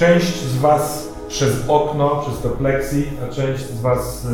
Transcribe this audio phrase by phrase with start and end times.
[0.00, 4.28] część z Was przez okno, przez to plexi, a część z Was e,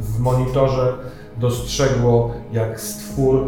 [0.00, 0.92] w monitorze
[1.36, 3.44] dostrzegło, jak stwór e,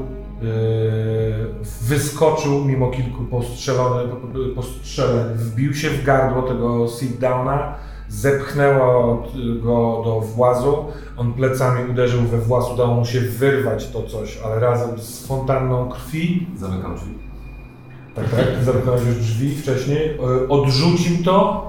[1.82, 4.08] wyskoczył mimo kilku postrzeleń,
[5.34, 7.74] wbił się w gardło tego sit-downa,
[8.08, 9.22] zepchnęło
[9.62, 10.84] go do włazu,
[11.16, 15.88] on plecami uderzył we właz, udało mu się wyrwać to coś, ale razem z fontanną
[15.88, 17.25] krwi Zamykam drzwi.
[18.16, 21.66] Tak, tak, zamknąłeś już drzwi wcześniej, e, odrzucił to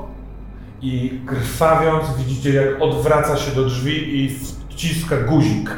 [0.81, 4.29] i krwawiąc widzicie jak odwraca się do drzwi i
[4.69, 5.69] wciska guzik.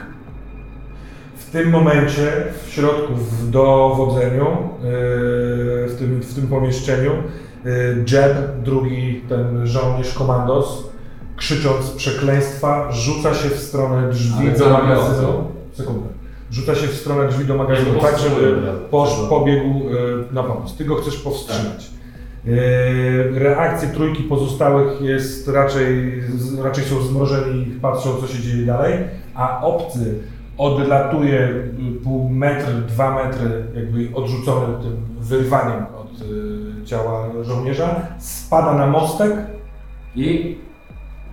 [1.38, 4.82] W tym momencie w środku w dowodzeniu, e,
[5.88, 7.70] w tym, w tym pomieszczeniu, e,
[8.12, 10.90] Jeb, drugi ten żołnierz komandos,
[11.36, 14.48] krzycząc przekleństwa, rzuca się w stronę drzwi
[15.28, 15.44] on?
[15.74, 16.19] Sekundę.
[16.52, 18.58] Rzuca się w stronę drzwi do magazynu, tak żeby
[18.92, 20.76] posz, pobiegł e, na pomoc.
[20.76, 21.90] Ty go chcesz powstrzymać.
[22.48, 26.24] E, Reakcje trójki pozostałych jest raczej,
[26.64, 28.94] raczej są zmrożeni i patrzą co się dzieje dalej,
[29.36, 30.20] a obcy
[30.58, 31.50] odlatuje
[32.04, 39.32] pół metr, dwa metry jakby odrzucony tym wyrwaniem od y, ciała żołnierza, spada na mostek,
[40.16, 40.58] I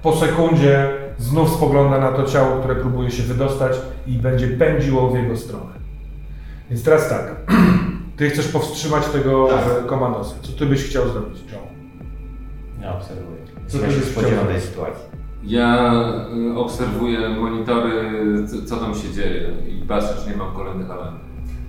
[0.03, 0.89] po sekundzie
[1.19, 3.73] znów spogląda na to ciało, które próbuje się wydostać
[4.07, 5.73] i będzie pędziło w jego stronę.
[6.71, 7.37] Więc teraz tak,
[8.17, 9.87] ty chcesz powstrzymać tego Tak.
[9.87, 10.35] komandosa.
[10.43, 11.59] Co ty byś chciał zrobić, Joe?
[12.83, 13.39] Ja obserwuję.
[13.67, 14.53] Co ty się byś spodziewam chciał?
[14.53, 15.03] tej sytuacji?
[15.45, 15.93] ja
[16.55, 17.93] y, obserwuję monitory,
[18.47, 21.21] co, co tam się dzieje i patrzę, czy nie mam kolejnych alarmów.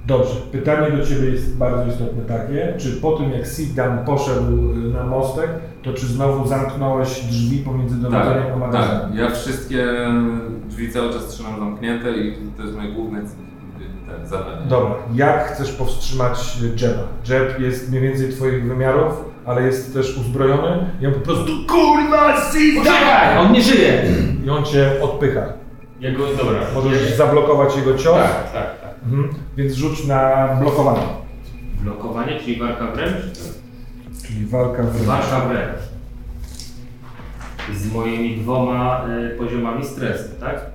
[0.08, 4.94] Dobrze, pytanie do Ciebie jest bardzo istotne takie, czy po tym jak Siddan poszedł y,
[4.94, 5.50] na mostek,
[5.84, 9.02] to czy znowu zamknąłeś drzwi pomiędzy dowodzeniem a Tak, magazynem?
[9.02, 9.16] tak.
[9.20, 9.86] Ja wszystkie
[10.70, 14.62] drzwi cały czas trzymam zamknięte i to jest moje główne ten, zadanie.
[14.70, 17.04] Dobra, jak chcesz powstrzymać Jeba?
[17.30, 19.14] Jeb jest mniej więcej Twoich wymiarów,
[19.46, 22.34] ale jest też uzbrojony i on po prostu KURWA!
[22.78, 24.04] Poczekaj, on nie żyje!
[24.46, 25.42] I on Cię odpycha.
[26.00, 26.60] Jego, dobra.
[26.76, 28.87] Możesz zablokować jego cios, Tak, tak, tak.
[29.08, 29.30] Mhm.
[29.58, 31.08] więc rzuć na blokowanie.
[31.82, 33.16] Blokowanie, czyli walka wręcz?
[34.28, 35.08] Czyli walka wręcz.
[35.08, 35.80] Walka wręcz.
[37.76, 40.66] Z moimi dwoma y, poziomami stresu, tak?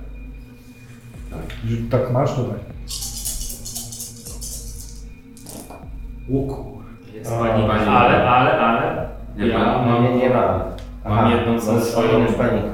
[1.63, 2.59] Jeżeli tak masz, to tak.
[6.29, 6.81] Łuku.
[7.13, 7.89] Jest pani, pani.
[7.89, 9.09] ale, ale, ale.
[9.37, 9.85] Nie ja ma.
[9.85, 10.65] mam, Nie, nie ma.
[11.05, 12.25] Mam jedną mam swoją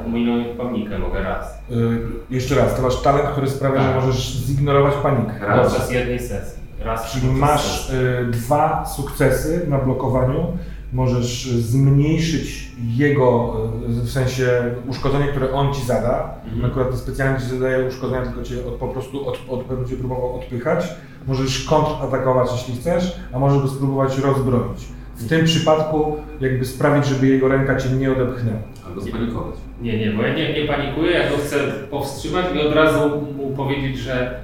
[0.05, 1.57] umilioną panikę, mogę raz.
[1.71, 3.95] Y, jeszcze raz, to masz talent, który sprawia, że Tak.
[3.95, 5.33] możesz zignorować panikę.
[5.39, 5.57] Raz.
[5.57, 5.69] Dobrze.
[5.71, 6.59] Podczas jednej sesji.
[6.83, 7.95] Raz Czyli masz sesji.
[7.97, 10.57] y, dwa sukcesy na blokowaniu.
[10.93, 13.55] Możesz zmniejszyć jego,
[13.89, 14.47] y, w sensie
[14.87, 16.33] uszkodzenie, które on ci zada.
[16.45, 16.71] Mhm.
[16.71, 20.85] Akurat specjalnie ci zadaje uszkodzenia, tylko cię od, po prostu od, od, będzie próbował odpychać.
[21.27, 24.85] Możesz kontratakować, jeśli chcesz, a możesz go spróbować rozbroić.
[25.19, 28.59] W tym przypadku jakby sprawić, żeby jego ręka cię nie odepchnęła.
[28.87, 29.55] Albo spanikować.
[29.81, 31.57] Nie, nie, bo ja nie, nie panikuję, ja go chcę
[31.91, 34.39] powstrzymać i od razu mu powiedzieć, że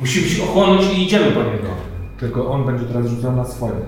[0.00, 1.68] musimy się ochłonąć i idziemy po niego.
[2.20, 3.80] Tylko on będzie teraz rzucał na swoje.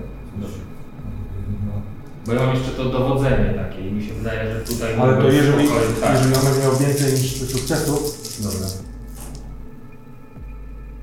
[2.25, 4.93] Bo ja mam jeszcze to dowodzenie takie i mi się wydaje, że tutaj...
[4.99, 5.67] Ale to jeżeli,
[6.01, 6.13] tak.
[6.13, 8.01] jeżeli on będzie miał więcej niż sukcesów,
[8.43, 8.67] dobra.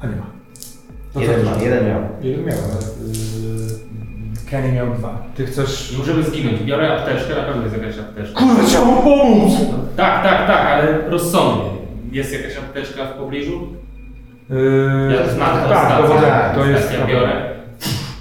[0.01, 0.27] A nie ma.
[1.15, 2.03] To Jeden ma, jeden miał.
[2.23, 3.88] Jeden miał, ale yy,
[4.51, 5.23] Kenny miał dwa.
[5.35, 5.95] Ty chcesz...
[5.99, 6.63] Możemy zginąć.
[6.63, 8.41] Biorę apteczkę, na pewno jest jakaś apteczka.
[8.41, 9.53] Kurwa, chciał mu pomóc!
[9.97, 11.71] Tak, tak, tak, ale rozsądnie.
[12.13, 13.69] Jest jakaś apteczka w pobliżu?
[14.51, 15.97] Yy, Ja znam tak, stację.
[16.03, 16.93] dowodzenie, tak, to jest...
[16.93, 17.59] Ja biorę.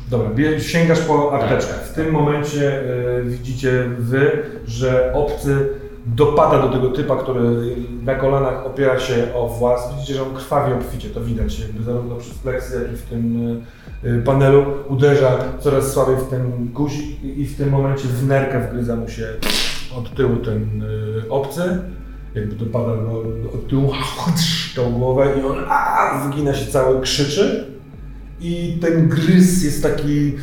[0.09, 0.29] Dobra,
[0.59, 1.74] sięgasz po apteczkę.
[1.74, 1.83] Tak.
[1.83, 5.69] W tym momencie y, widzicie wy, że obcy
[6.06, 7.41] dopada do tego typa, który
[8.03, 9.94] na kolanach opiera się o włas.
[9.95, 13.47] Widzicie, że on krwawi obficie, to widać jakby zarówno przez pleksy, jak i w tym
[13.47, 13.62] y, y,
[14.25, 14.65] panelu.
[14.89, 19.27] Uderza coraz słabiej w ten guzik i w tym momencie w nerkę wgryza mu się
[19.97, 21.79] od tyłu ten y, obcy.
[22.35, 23.23] Jakby dopada go
[23.53, 23.94] od tyłu
[24.75, 27.65] tą głowę i on a, się cały, krzyczy.
[28.41, 30.33] I ten gryz jest taki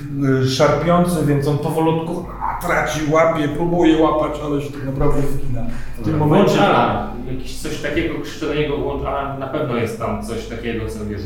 [0.45, 2.27] y, szarpiący, więc on powolutku
[2.67, 5.61] traci, łapie, próbuje łapać, ale się tak naprawdę wgina.
[5.99, 7.09] W tym Włącz momencie alarm.
[7.27, 9.41] Jakiś coś takiego krzyczę do niego, włącz alarm.
[9.41, 11.23] Na pewno jest tam coś takiego, co wiesz,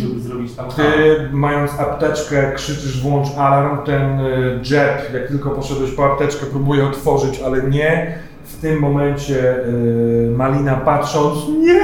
[0.00, 5.90] żeby zrobić tam ty, mając apteczkę, krzyczysz włącz alarm, ten y, jab, jak tylko poszedłeś
[5.90, 8.18] po apteczkę, próbuje otworzyć, ale nie.
[8.44, 11.80] W tym momencie y, Malina patrząc, nie,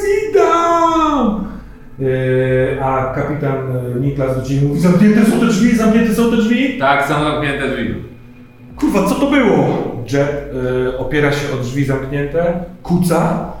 [0.00, 1.59] Sidam!
[2.00, 6.36] Y, a kapitan y, Niklas do ciebie mówi, zamknięte są te drzwi, zamknięte są te
[6.36, 6.78] drzwi.
[6.78, 7.94] Tak, są zamknięte drzwi.
[8.76, 9.78] Kurwa, co to było?
[10.12, 13.52] Jeb y, opiera się o drzwi zamknięte, kuca.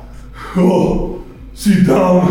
[0.56, 1.08] O,
[1.54, 2.22] sit down.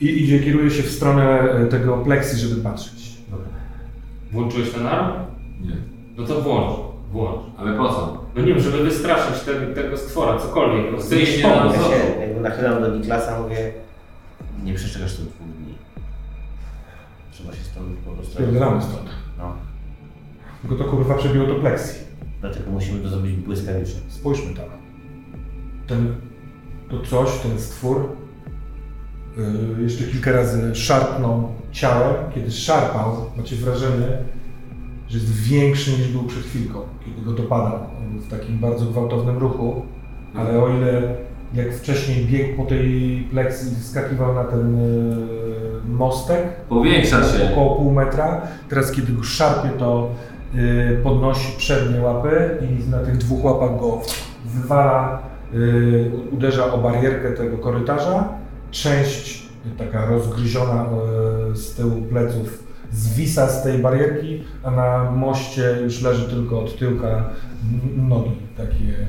[0.00, 3.16] I idzie, kieruje się w stronę tego pleksji, żeby patrzeć.
[4.32, 5.12] Włączyłeś ten alarm?
[5.60, 5.76] Nie.
[6.16, 6.76] No to włącz,
[7.12, 7.40] włącz.
[7.58, 8.24] Ale po co?
[8.36, 10.92] No nie wiem, żeby wystraszyć te, tego stwora, cokolwiek.
[10.92, 11.38] No chcę iść
[12.20, 13.72] jakby nachylam do Niklasa, mówię,
[14.64, 15.74] nie przeczekasz tu dwóch dni.
[17.32, 18.32] Trzeba się stąd po prostu...
[18.32, 19.08] Spierdolamy stąd.
[19.38, 19.52] No,
[20.62, 22.00] Tylko to kurwa przebiło to pleksji.
[22.40, 24.00] dlatego musimy to zrobić błyskawicznie.
[24.08, 24.64] Spójrzmy tam.
[25.86, 26.14] Ten,
[26.90, 28.08] to coś, ten stwór,
[29.36, 32.32] yy, jeszcze kilka razy szarpnął ciałem.
[32.34, 34.06] Kiedy szarpał, macie wrażenie,
[35.08, 37.74] że jest większy niż był przed chwilką, kiedy go dopadał.
[37.98, 39.82] On był w takim bardzo gwałtownym ruchu,
[40.34, 41.16] ale o ile
[41.56, 47.52] jak wcześniej biegł po tej pleksji, wskakiwał na ten yy, mostek, Powiększa się.
[47.52, 48.42] około pół metra.
[48.68, 50.10] Teraz kiedy go szarpie, to
[50.54, 54.00] y, podnosi przednie łapy i na tych dwóch łapach go
[54.44, 55.22] wywala,
[55.54, 58.28] y, uderza o barierkę tego korytarza.
[58.70, 59.46] Część
[59.78, 60.86] taka rozgryziona
[61.54, 67.30] z tyłu pleców zwisa z tej barierki, a na moście już leży tylko od tyłka
[67.96, 69.06] nogi takie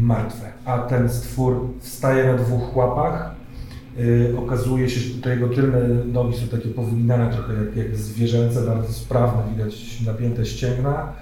[0.00, 0.46] martwe.
[0.64, 3.36] A ten stwór wstaje na dwóch łapach,
[3.98, 5.78] Yy, okazuje się, że te jego tylne
[6.12, 11.12] nogi są takie powinane trochę jak, jak zwierzęce, bardzo sprawne, widać napięte ścięgna.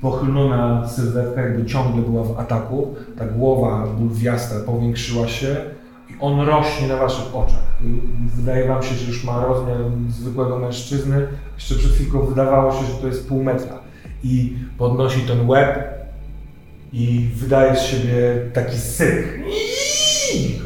[0.00, 5.56] Pochylona sylwetka jakby ciągle była w ataku, ta głowa bulwiasta powiększyła się
[6.10, 7.80] i on rośnie na waszych oczach.
[7.84, 7.90] Yy,
[8.36, 9.76] Wydaje wam się, że już ma rozmiar
[10.08, 11.26] zwykłego mężczyzny.
[11.54, 13.78] Jeszcze przed chwilką wydawało się, że to jest pół metra.
[14.24, 16.01] I podnosi ten łeb
[16.92, 19.40] i wydaje z siebie taki syk.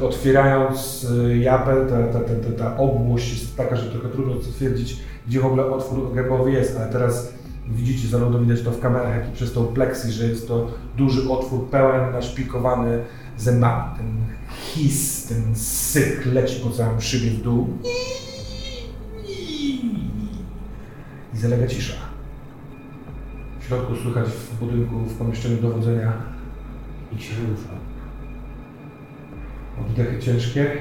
[0.03, 1.07] Otwierając
[1.41, 4.97] japę, ta, ta, ta, ta, obłość jest taka, że trochę trudno stwierdzić,
[5.27, 7.33] gdzie w ogóle otwór gębowy jest, ale teraz
[7.69, 11.31] widzicie, zarówno widać to w kamerach, jak i przez tą pleksy, że jest to duży
[11.31, 13.05] otwór pełen, naszpikowany
[13.39, 13.97] zębami.
[13.97, 14.17] Ten
[14.65, 17.69] his, ten syk leci po całym szybie w dół.
[21.35, 22.16] I zalega cisza.
[23.67, 26.13] W środku słychać w budynku, w pomieszczeniu dowodzenia
[27.13, 27.69] nikt się rusza.
[29.81, 30.77] Oddechy ciężkie.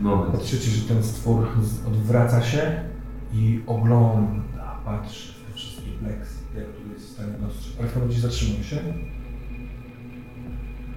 [0.00, 0.32] Moment.
[0.32, 1.48] Patrzycie, że ten stwór
[1.86, 2.84] odwraca się
[3.32, 7.80] i ogląda, patrzy w te wszystkie pleksy, jak tu jest w stanie dostrzec.
[7.80, 8.76] Ale w momencie zatrzymuje się.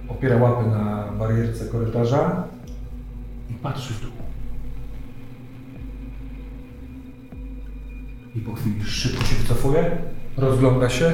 [0.08, 2.48] Opiera łapy na barierce korytarza
[3.50, 4.12] i patrzy w dół.
[8.34, 11.12] I po chwili szybko się wycofuje, rozgląda się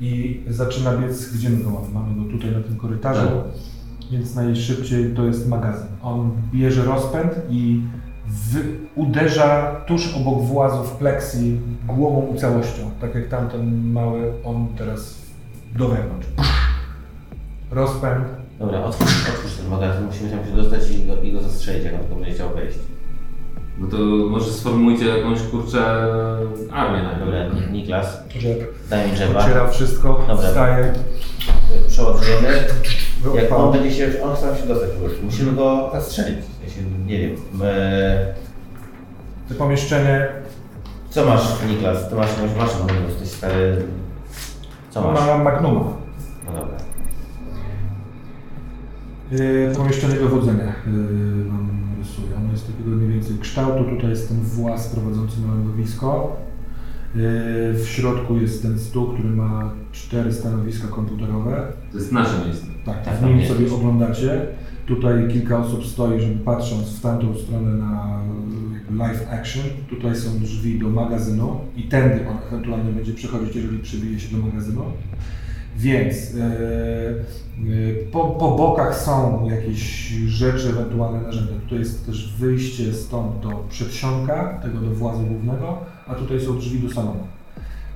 [0.00, 1.88] i zaczyna biec, gdzie my go mamy?
[1.94, 3.26] Mamy go tutaj na tym korytarzu.
[3.26, 4.10] Tak.
[4.10, 5.86] Więc najszybciej to jest magazyn.
[6.02, 7.82] On bierze rozpęd i
[8.94, 12.90] uderza tuż obok włazów pleksji głową i całością.
[13.00, 15.22] Tak jak tamten mały, on teraz
[15.78, 16.26] do wewnątrz.
[17.70, 18.24] Rozpęd.
[18.58, 21.94] Dobra, otwórz, otwórz ten magazyn, musimy tam się dostać i go, i go zastrzelić, jak
[21.94, 22.78] on będzie chciał wejść.
[23.78, 23.96] No to
[24.30, 25.84] może sformułujcie jakąś kurczę
[26.72, 28.18] armię na Dobra, Niklas,
[28.90, 30.48] daj mi drzewa, ociera wszystko, Dobra.
[30.48, 30.92] wstaje,
[31.88, 32.64] przeładujemy.
[33.34, 36.38] Jak on będzie się, on chce się dostać po prostu, musimy go zastrzelić.
[36.64, 38.34] Ja się, nie wiem, e,
[39.48, 40.28] To pomieszczenie
[41.16, 42.08] co masz Niklas?
[42.08, 43.82] Ty masz jakąś maszynę, bo jesteś stary...
[44.90, 45.26] Co masz?
[45.26, 45.80] ma Magnuma.
[46.46, 46.76] No dobra.
[49.30, 52.36] Yy, pomieszczenie dowodzenia yy, wam rysuję.
[52.36, 53.84] Ono jest takiego mniej więcej kształtu.
[53.84, 56.36] Tutaj jest ten właz prowadzący na lądowisko.
[57.14, 57.22] Yy,
[57.74, 61.72] w środku jest ten stół, który ma cztery stanowiska komputerowe.
[61.92, 62.66] To jest nasze miejsce.
[62.84, 63.52] Tak, Tak, w nim jest.
[63.52, 64.46] sobie oglądacie.
[64.86, 68.20] Tutaj kilka osób stoi, żeby patrząc w tamtą stronę na
[68.90, 69.64] live action.
[69.90, 74.46] Tutaj są drzwi do magazynu i tędy on ewentualnie będzie przechodzić, jeżeli przybije się do
[74.46, 74.82] magazynu.
[75.76, 81.52] Więc e, e, po, po bokach są jakieś rzeczy, ewentualne narzędzia.
[81.64, 86.88] Tutaj jest też wyjście stąd do przedsionka, tego do włazu głównego, a tutaj są drzwi
[86.88, 87.26] do salonu.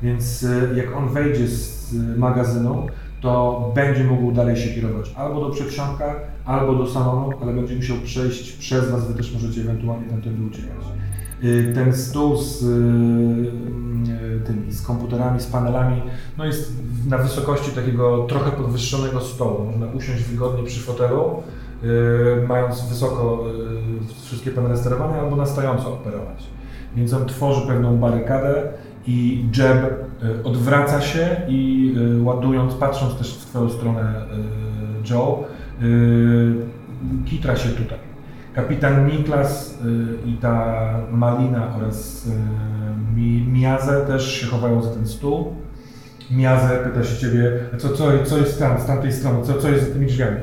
[0.03, 2.87] Więc e, jak on wejdzie z magazynu,
[3.21, 7.97] to będzie mógł dalej się kierować albo do przedsionka, albo do salonu, ale będzie musiał
[7.97, 10.85] przejść przez Was, Wy też możecie ewentualnie tamtędy uciekać.
[11.45, 16.03] Y, Ten stół z, y, y, tymi, z komputerami, z panelami,
[16.39, 16.73] no jest
[17.09, 19.65] na wysokości takiego trochę podwyższonego stołu.
[19.65, 21.43] Można usiąść wygodnie przy fotelu,
[22.49, 23.45] mając wysoko
[24.25, 26.47] wszystkie panele sterowania, albo na stojąco operować.
[26.97, 28.63] Więc on tworzy pewną barykadę
[29.07, 29.85] i Jeb
[30.23, 34.27] y, odwraca się i ładując, patrząc też w Twoją stronę
[35.11, 35.45] Joe,
[37.27, 38.10] kitra się tutaj.
[38.55, 39.79] Kapitan Niklas
[40.25, 40.77] y, i ta
[41.13, 42.31] Malina oraz y,
[43.17, 45.55] Mi, Miazę też się chowają za ten stół.
[46.31, 49.87] Miazę pyta się ciebie, co, co, co jest tam, z tamtej strony, co, co jest
[49.89, 50.37] za tymi drzwiami?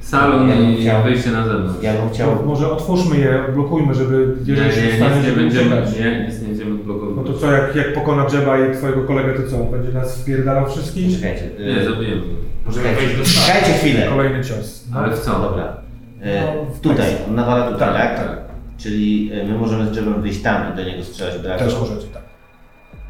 [0.00, 1.82] Salon Ja i chciał- wejście na zewnątrz.
[1.82, 2.28] Ja bym chciał...
[2.46, 5.98] Może otwórzmy je, blokujmy, żeby Nie, jeżeli się nie, stanie, nic nie będziemy, uciekać.
[5.98, 7.14] nie, nic nie będziemy blokować.
[7.16, 9.58] No to co, jak, jak pokona Jeba i twojego kolegę, to co?
[9.64, 11.16] Będzie nas wpierdalał wszystkich?
[11.20, 11.44] Czekajcie.
[11.60, 12.22] y, Nie, zabijemy.
[12.66, 14.06] Możemy wejść do czekajcie chwilę.
[14.08, 14.84] Kolejny cios.
[14.92, 14.98] No.
[15.00, 15.30] Ale w co?
[15.40, 15.76] Dobra.
[16.22, 18.26] E, No, w tutaj, on nawala tutaj, Tak, tak?
[18.28, 18.38] tak.
[18.78, 21.64] Czyli e, my możemy z drzewem wyjść tam i do niego strzelać od razu.
[21.64, 22.22] Też możecie, tak.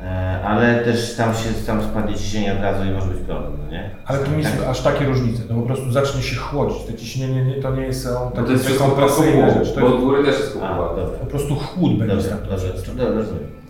[0.03, 3.73] E, ale też tam się tam spadnie ciśnienie od razu i może być problem, no
[3.73, 3.91] nie?
[4.07, 4.53] Ale to nie Tak.
[4.53, 6.83] są aż takie różnice, to po prostu zacznie się chłodzić.
[6.83, 9.75] Te ciśnienie nie, to nie są No to jest kompresyjne rzeczy.
[9.75, 10.75] To bo jest od góry też jest dobra.
[11.21, 13.62] po prostu chłód będzie Dobrze, dobrze, dobrze, rozumiem.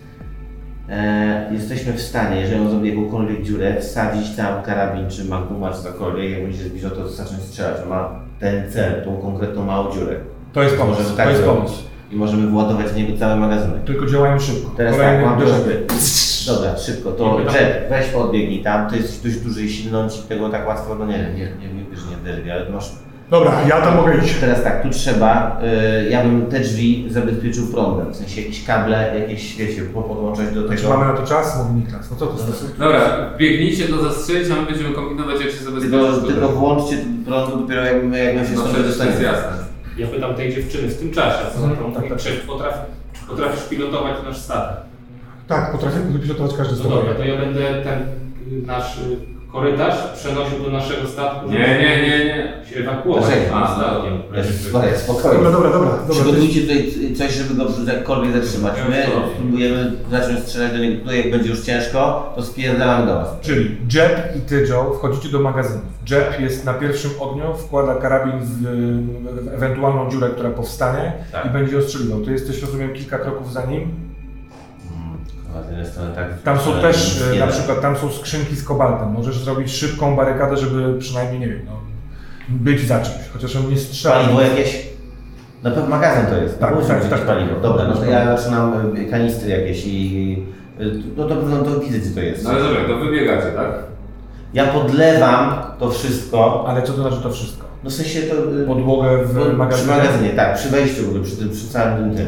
[0.89, 5.83] E, jesteśmy w stanie, jeżeli on zrobi jakąkolwiek dziurę, wsadzić tam karabin, czy maguma, czy
[5.83, 7.81] cokolwiek, jak będzie się zbliżał, to zacząć strzelać.
[7.83, 8.09] On ma
[8.39, 10.15] ten cel, tą konkretną małą dziurę.
[10.53, 11.59] To jest pomysł, Możemy to jest zrobić.
[11.61, 11.83] pomysł.
[12.11, 13.83] I możemy władować w niego cały magazynek.
[13.83, 14.71] Tylko działają szybko.
[14.77, 15.71] Teraz tak, mam prośbę.
[16.47, 17.55] Dobra, szybko, to Nie pytam.
[17.61, 20.95] Jet, weź podbiegnij tam, to jest dość duży i silny, on ci tego tak łatwo,
[20.95, 22.91] no nie wiem, nie, nie, nie, że nie derbi, ale masz...
[23.29, 24.35] Dobra, ja tam mogę iść.
[24.39, 25.61] Teraz tak, tu trzeba,
[26.05, 30.67] y, ja bym te drzwi zabezpieczył prądem, w sensie jakieś kable, jakieś, wiecie, podłączać do
[30.67, 30.97] Znaczy tego.
[30.97, 31.57] mamy na to czas?
[31.67, 32.11] Mówi Niklas.
[32.11, 32.77] No co to jest?
[32.79, 35.91] Dobra, biegnijcie to zastrzelić, a my będziemy kombinować jak się zabezpieczyć.
[35.91, 39.17] Tylko, tylko włączcie prądu dopiero jak my, jak my się No stąd przecież to jest
[39.17, 39.23] dostaniemy.
[39.37, 39.63] jasne.
[39.97, 42.17] Ja pytam tej dziewczyny w tym czasie, co Mhm, tak, tak.
[42.17, 42.79] czy potrafi,
[43.13, 44.77] czy potrafisz pilotować nasz statek?
[45.47, 50.59] Tak, potrafię pilotować każdy No dobra, to ja będę ten y, nasz y, korytarz przenosił
[50.63, 52.53] do naszego statku, Nie, nie, nie, nie.
[52.69, 54.13] się ewakuować tym statkiem.
[54.33, 55.43] Jezus Maria, spokojnie.
[55.43, 55.89] Dobra, dobra, dobra.
[55.89, 56.15] dobra.
[56.15, 58.73] Przygotujcie tutaj coś, żeby go jakkolwiek zatrzymać.
[58.89, 59.05] My
[59.35, 63.27] spróbujemy zacząć strzelać do niego tutaj, jak będzie już ciężko, to spierdalamy do was.
[63.41, 65.81] Czyli Jeb i ty, Joe, wchodzicie do magazynu.
[66.11, 68.61] Jeb jest na pierwszym ogniu, wkłada karabin w,
[69.49, 71.45] w ewentualną dziurę, która powstanie Tak.
[71.45, 72.21] i będzie ostrzeliwał.
[72.21, 74.02] Ty jesteś, rozumiem, kilka kroków za nim.
[75.61, 76.41] Z jednej strony tak.
[76.43, 79.11] Tam są też, e, na przykład, tam są skrzynki z kobaltem.
[79.11, 81.71] Możesz zrobić szybką barykadę, żeby przynajmniej, nie wiem, no,
[82.49, 83.27] być za czymś.
[83.33, 84.15] Chociaż on nie strzela.
[84.15, 84.87] Paliwo jakieś?
[85.63, 86.59] Na pewno magazyn to jest.
[86.59, 87.21] Tak, Musi tak, tak, tak.
[87.21, 87.59] paliwo.
[87.61, 90.37] Dobra, no to ja zaczynam y, kanistry jakieś i...
[90.81, 92.43] y, No to, no to widzę, gdzie to jest.
[92.43, 93.67] No ale dobra, to wybiegacie, tak?
[94.53, 96.65] Ja podlewam to wszystko.
[96.67, 97.67] Ale co to znaczy to wszystko?
[97.83, 98.35] No w sensie to...
[98.67, 99.93] Podłogę w no, magazynie?
[99.93, 100.55] Przy magazynie, tak.
[100.57, 102.25] Przy wejściu przy tym, przy całym tym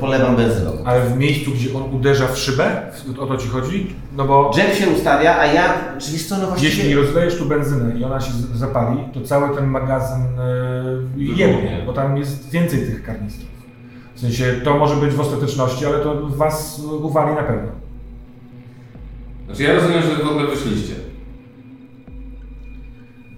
[0.00, 0.70] Polewam benzyną.
[0.84, 2.82] Ale w miejscu, gdzie on uderza w szybę?
[3.18, 3.94] O to ci chodzi?
[4.16, 5.74] No bo Jack się ustawia, a ja...
[5.98, 6.72] Czy wiesz co, no właściwie...
[6.74, 10.22] jeśli rozlejesz tu benzynę i ona się zapali, to cały ten magazyn
[11.16, 13.50] yy, jebnie, bo tam jest więcej tych karnistrów.
[14.14, 17.68] W sensie to może być w ostateczności, ale to was uwali na pewno.
[19.46, 20.94] Znaczy ja rozumiem, że w ogóle wyszliście.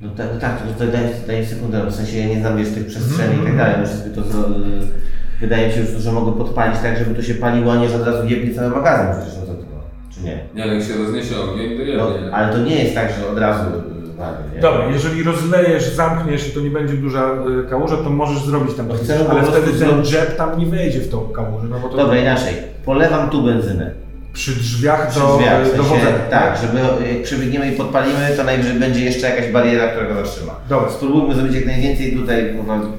[0.00, 2.86] No tak, no tak, to daj, daj sekundę, w sensie ja nie znam wiesz tych
[2.86, 3.42] przestrzeni Mhm.
[3.42, 4.48] i tak dalej, muszę sobie to zro...
[5.40, 8.06] Wydaje mi się, że mogę podpalić tak, żeby to się paliło, a nie że od
[8.06, 9.74] razu jebnie cały magazyn przecież, no to tylko,
[10.14, 10.38] czy nie?
[10.54, 12.30] Nie, ale jak się rozniesie ogień, to No, jebnie.
[12.34, 13.64] ale to nie jest tak, że od razu
[14.54, 14.60] nie?
[14.60, 17.30] Dobra, jeżeli rozlejesz, zamkniesz i to nie będzie duża
[17.66, 20.66] y, kałuża, to możesz zrobić tam No coś, chcę ale wtedy ten jet tam nie
[20.66, 22.54] wejdzie w tą kałużę, no bo to Dobra, inaczej.
[22.84, 23.90] Polewam tu benzynę.
[24.32, 26.18] Przy drzwiach Przy do, drzwiach, w do sensie, wodzenia.
[26.30, 26.78] tak, żeby
[27.14, 30.52] jak przebiegniemy i podpalimy, to najwyżej będzie jeszcze jakaś bariera, która go zatrzyma.
[30.68, 30.90] Dobra.
[30.90, 32.54] Spróbujmy zrobić jak najwięcej tutaj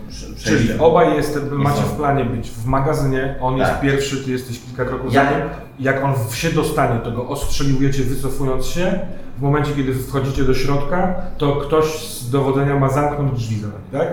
[0.09, 0.49] przejścia.
[0.49, 3.81] Czyli obaj jest, macie w planie być w magazynie, on jest Tak.
[3.81, 5.39] pierwszy, ty jesteś kilka kroków Ja- za nim.
[5.79, 8.99] Jak on się dostanie, to go ostrzeliwujecie wycofując się.
[9.37, 13.79] W momencie, kiedy wchodzicie do środka, to ktoś z dowodzenia ma zamknąć drzwi za nami,
[13.91, 14.07] tak?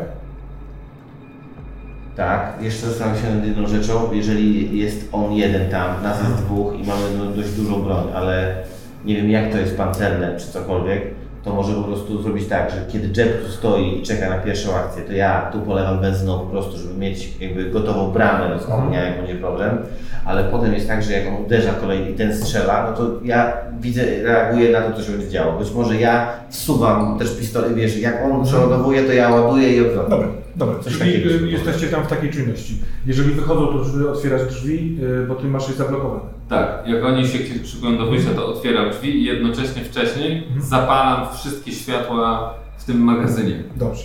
[2.16, 4.12] Tak, jeszcze zastanawiam się nad jedną rzeczą.
[4.12, 8.56] Jeżeli jest on jeden tam, nas jest dwóch i mamy no, dość dużą broń, ale
[9.04, 11.02] nie wiem jak to jest pancerne czy cokolwiek,
[11.44, 14.74] to może po prostu zrobić tak, że kiedy Jeb tu stoi i czeka na pierwszą
[14.74, 19.04] akcję, to ja tu polewam benzyną po prostu, żeby mieć jakby gotową bramę z ognia,
[19.04, 19.78] jak będzie problem,
[20.24, 23.56] ale potem jest tak, że jak on uderza kolejny i ten strzela, no to ja
[23.80, 25.58] widzę, reaguję na to, co się będzie działo.
[25.58, 30.45] Być może ja wsuwam też pistolet, wiesz, jak on przeładowuje, to ja ładuję i odwrotnie.
[30.56, 30.78] Dobra.
[30.78, 32.78] Coś Czyli takiego y, jesteście tam w takiej czujności.
[33.06, 36.20] Jeżeli wychodzą, to żeby otwierać drzwi, y, bo ty masz je zablokowane.
[36.48, 41.72] Tak, jak oni się szykują do wyjścia, to otwieram drzwi i jednocześnie wcześniej zapalam wszystkie
[41.72, 43.62] światła w tym magazynie.
[43.76, 44.04] Dobrze.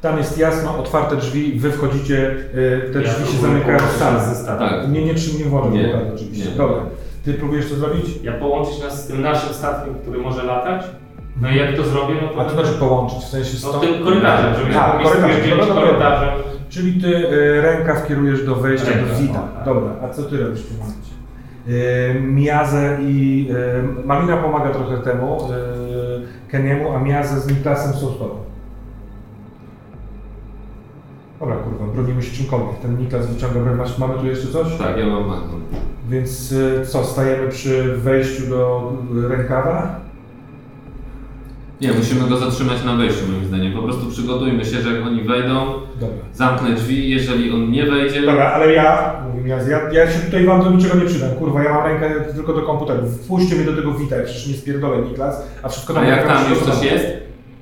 [0.00, 4.58] Tam jest jasno, otwarte drzwi, wy wchodzicie, y, te Ja drzwi się zamykają same.
[4.58, 4.88] Tak.
[4.88, 5.70] Nie, nie, nie włożę
[6.14, 6.50] oczywiście.
[6.50, 6.56] nie.
[6.56, 6.82] Dobra.
[7.24, 8.04] Ty próbujesz to zrobić?
[8.22, 10.84] Ja połączyć nas z tym naszym statkiem, który może latać?
[11.40, 12.40] No i jak to zrobię, no to...
[12.40, 13.80] A to znaczy połączyć, w sensie No stąd...
[13.84, 16.28] tym korytarzem, żeby A, się korytarzem, korytarzem.
[16.68, 19.38] Czyli ty y, rękaw kierujesz do wejścia Rękaw, do Zita.
[19.38, 19.64] o, tak.
[19.64, 21.10] Dobra, a co ty robisz w tym momencie?
[21.68, 23.48] Y, Miazę i...
[24.02, 28.34] Y, Malina pomaga trochę temu, y, Keniemu, a Miazę z Niklasem są z tobą.
[31.40, 32.78] Dobra, kurwa, bronimy się czymkolwiek.
[32.82, 33.76] Ten Niklas wyciąga broń.
[33.76, 34.76] Masz, mamy tu jeszcze coś?
[34.78, 35.62] Tak, ja mam magnum.
[36.08, 38.92] Więc y, co, stajemy przy wejściu do
[39.28, 40.00] rękawa?
[41.80, 43.72] Nie, musimy go zatrzymać na wejściu moim zdaniem.
[43.72, 45.66] Po prostu przygotujmy się, że jak oni wejdą,
[46.00, 46.24] Dobra.
[46.32, 48.22] zamknę drzwi, jeżeli on nie wejdzie...
[48.22, 49.14] Dobra, ale ja,
[49.44, 52.52] ja, ja, ja się tutaj wam do niczego nie przydam, kurwa, ja mam rękę tylko
[52.52, 53.10] do komputerów.
[53.24, 56.50] Wpuśćcie mnie do tego Vita, ja przecież nie spierdolę Niklas, a wszystko A jak tam
[56.50, 56.84] już coś tam.
[56.84, 57.06] jest?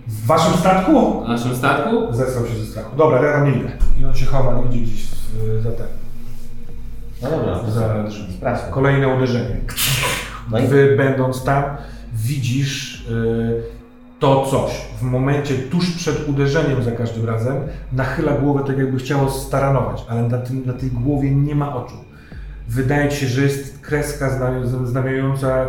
[0.07, 1.23] W waszym statku?
[1.25, 1.91] W naszym statku?
[2.11, 2.97] Zesrał się ze strachu.
[2.97, 3.73] Dobra, ja tam nie idę.
[4.01, 5.87] I on się chowa, idzie gdzieś w, za ten.
[7.23, 8.71] No dobra, Za sprawdźmy.
[8.71, 9.57] Kolejne uderzenie.
[10.51, 11.65] No i Wy będąc tam,
[12.15, 13.63] widzisz y,
[14.23, 14.73] to coś.
[15.01, 17.57] W momencie tuż przed uderzeniem za każdym razem
[17.93, 21.95] nachyla głowę tak jakby chciało staranować, ale na, tym, na tej głowie nie ma oczu.
[22.69, 25.67] Wydaje się, że jest kreska zna- znamionująca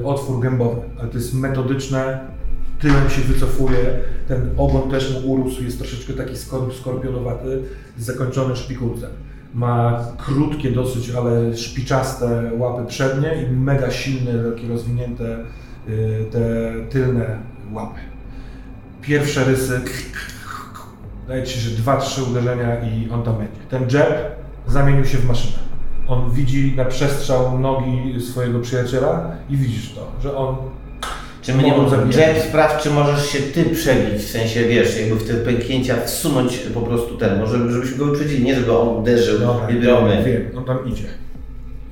[0.00, 2.20] y, otwór gębowy, ale to jest metodyczne,
[2.80, 3.98] tyłem się wycofuje,
[4.28, 7.62] ten ogon też mu urósł, jest troszeczkę taki skor- skorpionowaty,
[7.98, 9.10] zakończony szpikulcem.
[9.54, 15.38] Ma krótkie dosyć, ale szpiczaste łapy przednie i mega silne, takie rozwinięte
[15.88, 18.00] y, te tylne łapy.
[19.02, 19.80] Pierwsze rysy,
[21.28, 23.60] daje ci, że dwa, trzy uderzenia i on tam będzie.
[23.70, 24.08] Ten jab
[24.68, 25.58] zamienił się w maszynę.
[26.08, 30.56] On widzi na przestrzał nogi swojego przyjaciela i widzisz to, że on
[31.42, 32.12] Czy my nie możemy.
[32.48, 36.80] sprawdź, czy możesz się ty przebić, w sensie wiesz, jakby w te pęknięcia wsunąć po
[36.80, 40.24] prostu ten, może żebyśmy go wyprzedzili, nie żeby on uderzył, Dobra, nie my.
[40.24, 41.04] wiem, on tam idzie.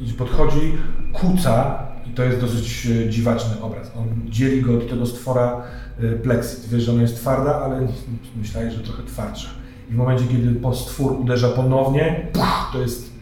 [0.00, 0.72] Idzie, podchodzi,
[1.12, 3.92] kuca i to jest dosyć e, dziwaczny obraz.
[3.96, 5.62] On dzieli go od tego stwora
[5.98, 6.68] e, plexit.
[6.68, 7.88] Wiesz, że ona jest twarda, ale
[8.36, 9.48] myślałeś, że trochę twardsza.
[9.90, 12.26] I w momencie, kiedy stwór uderza ponownie,
[12.72, 13.12] to jest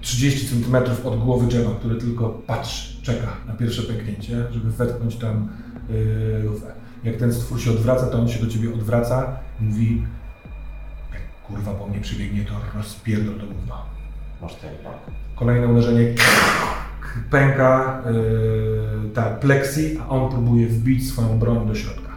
[0.00, 5.48] 30 cm od głowy drzewa, który tylko patrzy, czeka na pierwsze pęknięcie, żeby wetknąć tam
[5.88, 6.66] yy, lufę.
[7.04, 10.02] Jak ten stwór się odwraca, to on się do ciebie odwraca i mówi
[11.12, 13.74] jak kurwa po mnie przybiegnie, to rozpierdol to gówno.
[14.42, 14.70] Masz ten.
[15.36, 16.14] Kolejne uderzenie
[17.30, 22.10] pęka yy, ta plexi, a on próbuje wbić swoją broń do środka.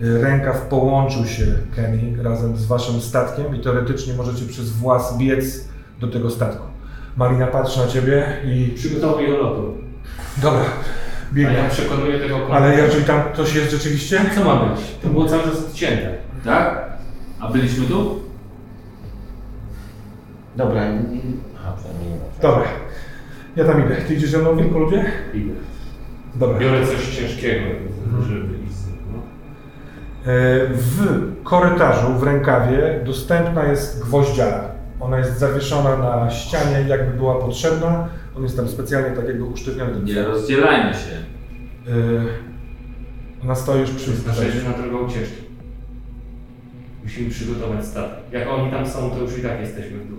[0.00, 5.68] Yy, Rękaw połączył się, Kenny, razem z waszym statkiem i teoretycznie możecie przez włas biec
[6.00, 6.66] do tego statku.
[7.16, 8.72] Malina patrzy na ciebie i...
[8.76, 9.74] Przygotowuj do lotu.
[10.42, 11.54] Dobra, A biegnie.
[11.56, 12.54] ja przekonuję tego konia.
[12.54, 14.20] Ale jeżeli tam coś jest rzeczywiście?
[14.34, 14.80] Co ma być?
[15.02, 16.14] To było cały czas odcięte.
[16.44, 16.84] Tak?
[17.40, 18.20] A byliśmy tu?
[20.56, 22.24] Dobra, aha, nie ma.
[22.42, 22.64] Dobra,
[23.56, 23.96] ja tam idę.
[23.96, 25.04] Ty idziesz ze mną, wielkoludzie?
[25.34, 25.52] Idę.
[26.34, 26.58] Dobra.
[26.58, 27.64] Biorę coś ciężkiego,
[28.28, 28.74] żeby iść.
[29.12, 29.18] No.
[30.32, 31.02] E, W
[31.44, 34.74] korytarzu, w rękawie dostępna jest gwoździara.
[35.00, 38.08] Ona jest zawieszona na ścianie, jakby była potrzebna.
[38.36, 39.92] On jest tam specjalnie tak jakby usztywniony.
[40.04, 41.10] Nie rozdzielajmy się.
[41.88, 41.94] E,
[43.44, 45.44] Ona stoi już przy Na 60 drogą ucieczki.
[47.02, 48.18] Musimy przygotować statek.
[48.32, 50.18] Jak oni tam są, to już i tak jesteśmy w dół.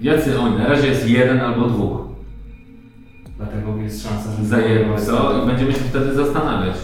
[0.00, 0.58] Jacy oni?
[0.58, 2.00] Na razie jest jeden albo dwóch.
[3.36, 4.44] Dlatego jest szansa, że...
[4.44, 5.42] Zajęły co?
[5.42, 6.76] I będziemy się wtedy zastanawiać.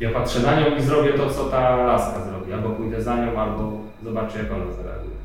[0.00, 2.52] Ja patrzę na nią i zrobię to, co ta laska zrobi.
[2.52, 3.72] Albo pójdę za nią, albo
[4.04, 5.16] zobaczę, jak ona zareaguje.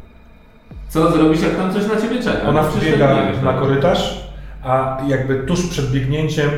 [0.88, 2.50] Co zrobisz, jak tam coś na ciebie czeka?
[2.50, 3.60] Ona przecież wbiega tak nie wiesz, na no.
[3.60, 4.28] korytarz,
[4.64, 6.50] a jakby tuż przed biegnięciem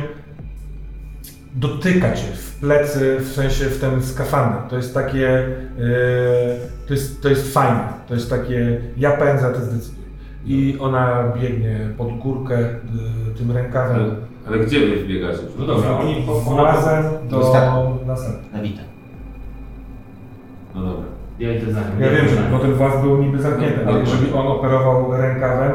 [1.54, 4.62] dotyka cię w plecy, w sensie w ten skafander.
[4.70, 5.46] To jest takie, e,
[6.86, 10.04] to, jest, to jest fajne, to jest takie, ja pędzę, ty zdecyduj.
[10.46, 12.78] I ona biegnie pod górkę e,
[13.38, 14.16] tym Ale, rękawem,
[14.48, 15.38] ale gdzie wy wbiegacie?
[15.58, 16.26] No dobra, oni...
[16.44, 18.06] włazem do do statku.
[18.06, 18.56] następnego.
[18.56, 18.82] Na wita.
[20.74, 21.04] No dobra.
[21.38, 21.80] Ja idę za.
[22.00, 24.08] Ja wiem, że bo ten właz był niby zamknięty, No, ale tak.
[24.08, 25.72] jeżeli on operował rękawem,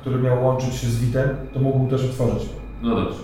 [0.00, 2.48] który miał łączyć się z witem, to mógł też otworzyć.
[2.82, 3.18] No dobrze.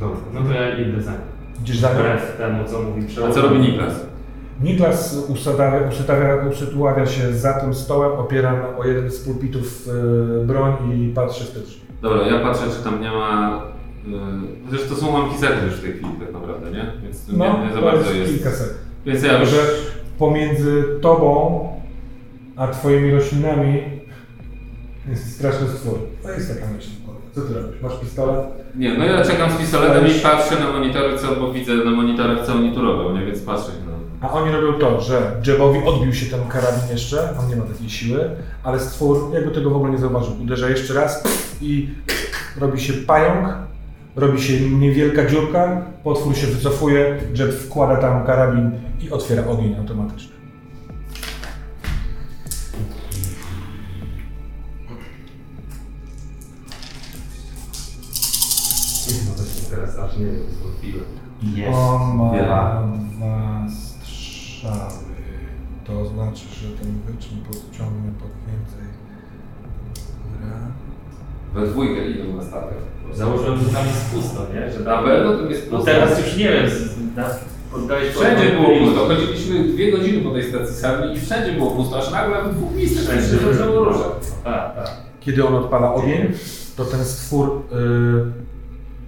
[0.00, 1.18] Dobra, no to ja idę za nią.
[1.62, 1.94] Idziesz za nią?
[1.94, 3.34] Wbrew temu, co mówi A przełożony.
[3.42, 3.94] co robi Niklas?
[4.62, 9.88] Niklas usadawia, usytawia, usytuawia się za tym stołem, opiera na- o jeden z pulpitów
[10.42, 11.80] e, broń i patrzy w te drzwi.
[12.02, 13.62] Dobra, ja patrzę, czy tam nie ma...
[14.06, 14.18] Yy,
[14.70, 16.92] chociaż to są łamki sekty już w tej chwili tak naprawdę, nie?
[17.02, 18.32] Więc No, nie, nie za to bardzo jest jest.
[18.34, 18.74] kilkaset.
[19.06, 19.48] Więc ja już...
[19.48, 19.56] Że
[20.18, 21.68] pomiędzy tobą
[22.56, 23.82] a twoimi roślinami
[25.08, 25.98] jest straszny stwór.
[26.22, 26.90] To jest taka myśl.
[27.34, 27.82] Co ty robisz?
[27.82, 28.46] Masz pistolet?
[28.76, 32.46] Nie, no ja czekam z pistoletem i patrzę na monitory, co, bo widzę na monitorach,
[32.46, 33.26] co oni tu robią, nie?
[33.26, 34.28] Więc patrzę na...
[34.28, 37.90] A oni robią to, że Jebowi odbił się ten karabin jeszcze, on nie ma takiej
[37.90, 38.30] siły,
[38.64, 40.34] ale stwór jakby tego w ogóle nie zauważył.
[40.42, 41.24] Uderza jeszcze raz
[41.62, 41.88] i
[42.60, 43.48] robi się pająk,
[44.16, 50.41] robi się niewielka dziurka, potwór się wycofuje, Jeb wkłada tam karabin i otwiera ogień automatyczny.
[60.06, 61.04] To się teraz aż nie wiem, zwątpiłem.
[61.42, 61.78] Jest.
[61.78, 62.82] On ma Wiela.
[63.16, 65.02] dwa strzały.
[65.84, 68.84] To znaczy, że ten wyczyn podciągnie pod więcej.
[70.32, 70.58] Dobra.
[71.54, 72.78] We dwójkę idą na statek.
[73.14, 74.72] Założyłem, że tam jest pusto, nie?
[74.72, 75.92] Że Na pewno tu jest No pusto.
[75.92, 76.70] teraz już nie wiem.
[76.70, 79.06] z- na- Oddałeś Wszędzie było pusto.
[79.06, 82.74] Chodziliśmy dwie godziny po tej stacji sami i wszędzie było pusto, aż nagle w dwóch
[82.76, 83.28] miejscach Wszędzie.
[83.46, 84.12] się zaczęło ruszać.
[84.44, 84.90] Tak, tak.
[85.20, 86.32] Kiedy on odpala ogień,
[86.76, 87.52] to ten stwór y,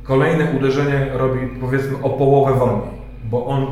[0.05, 2.91] kolejne uderzenie robi powiedzmy o połowę wolniej,
[3.25, 3.67] bo on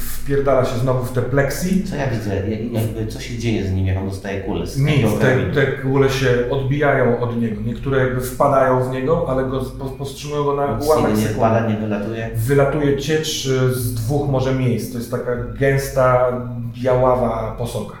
[0.00, 1.68] wpierdala się znowu w te pleksy.
[1.90, 2.34] Co ja widzę?
[2.50, 4.66] Jak- Jakby co się dzieje z nim, jak on dostaje kulę?
[4.66, 7.60] Z Nic, te, te kule się odbijają od niego.
[7.66, 11.34] Niektóre jakby wpadają w niego, ale go po- powstrzymują go na ułamek nie sekundy.
[11.34, 12.30] wpada, nie wylatuje.
[12.36, 14.92] Wylatuje ciecz y, z dwóch może miejsc.
[14.92, 16.32] To jest taka gęsta,
[16.82, 17.96] biaława posoka.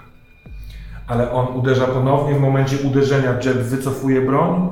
[1.06, 2.34] Ale on uderza ponownie.
[2.34, 4.68] W momencie uderzenia Jeb wycofuje broń.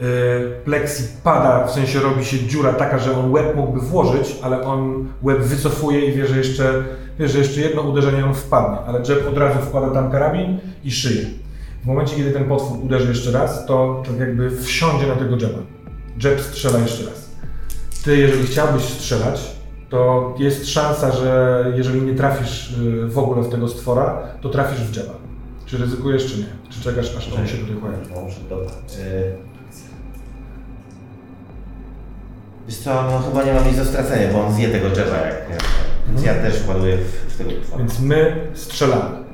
[0.00, 4.62] Y, Plexi pada, w sensie robi się dziura taka, że on łeb mógłby włożyć, ale
[4.62, 6.84] on łeb wycofuje i wie, że jeszcze,
[7.18, 8.78] wie, że jeszcze jedno uderzenie on wpadnie.
[8.86, 11.24] Ale Jeb od razu wkłada tam karabin i szyje.
[11.82, 15.58] W momencie, kiedy ten potwór uderzy jeszcze raz, to tak jakby wsiądzie na tego Jeba.
[16.24, 17.30] Jeb strzela jeszcze raz.
[18.04, 19.56] Ty, jeżeli chciałbyś strzelać,
[19.88, 24.80] to jest szansa, że jeżeli nie trafisz y, w ogóle w tego stwora, to trafisz
[24.80, 25.12] w Jeba.
[25.66, 26.46] Czy ryzykujesz, czy nie?
[26.70, 28.24] Czy czekasz, aż on się tutaj pojawi?
[28.24, 28.70] Muszę, dobra.
[32.68, 35.50] Wiesz co, no chyba nie mam nic do stracenia, bo on zje tego drzewa jak
[35.50, 35.62] jak-
[36.08, 37.78] Więc ja też ładuję w, w tego potwora.
[37.78, 39.26] Więc my strzelamy.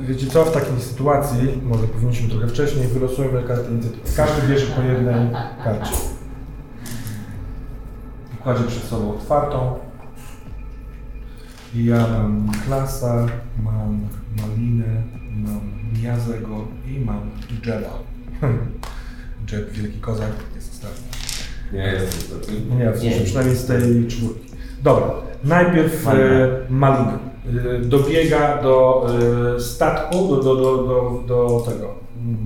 [0.00, 4.02] Wiecie co, w takiej sytuacji, może powinniśmy trochę wcześniej, wylosujemy kartę inicjatywy.
[4.16, 5.30] Każdy bierze po jednej
[5.64, 5.92] karcie.
[8.42, 9.78] Kładzie przed sobą otwartą.
[11.74, 13.26] Ja mam klasa,
[13.62, 14.00] mam
[14.36, 15.02] malinę,
[15.36, 15.60] mam
[16.02, 17.30] miazego i mam
[17.62, 17.90] dżeba.
[19.46, 21.07] Dżeb, wielki kozak, jest ostatni.
[21.72, 22.56] Nie, jest ostatni.
[22.78, 23.24] Nie, Nie.
[23.24, 24.48] przynajmniej z tej czwórki.
[24.82, 25.10] Dobra,
[25.44, 26.24] najpierw Malina.
[26.24, 27.18] e, Malina.
[27.74, 29.06] E, dobiega do
[29.56, 31.94] e, statku, do, do, do, do, do tego,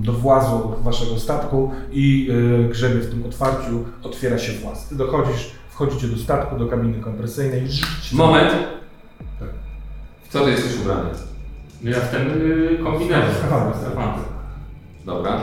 [0.03, 2.29] do włazu waszego statku i
[2.65, 4.87] e, grzebie w tym otwarciu, otwiera się właz.
[4.87, 7.67] Ty dochodzisz, wchodzicie do statku, do kabiny kompresyjnej.
[8.13, 8.51] Moment.
[9.39, 9.49] Tak.
[10.23, 11.09] W co ty jesteś ubrany?
[11.83, 13.33] Ja w ten y, kombinezon.
[15.05, 15.41] Dobra.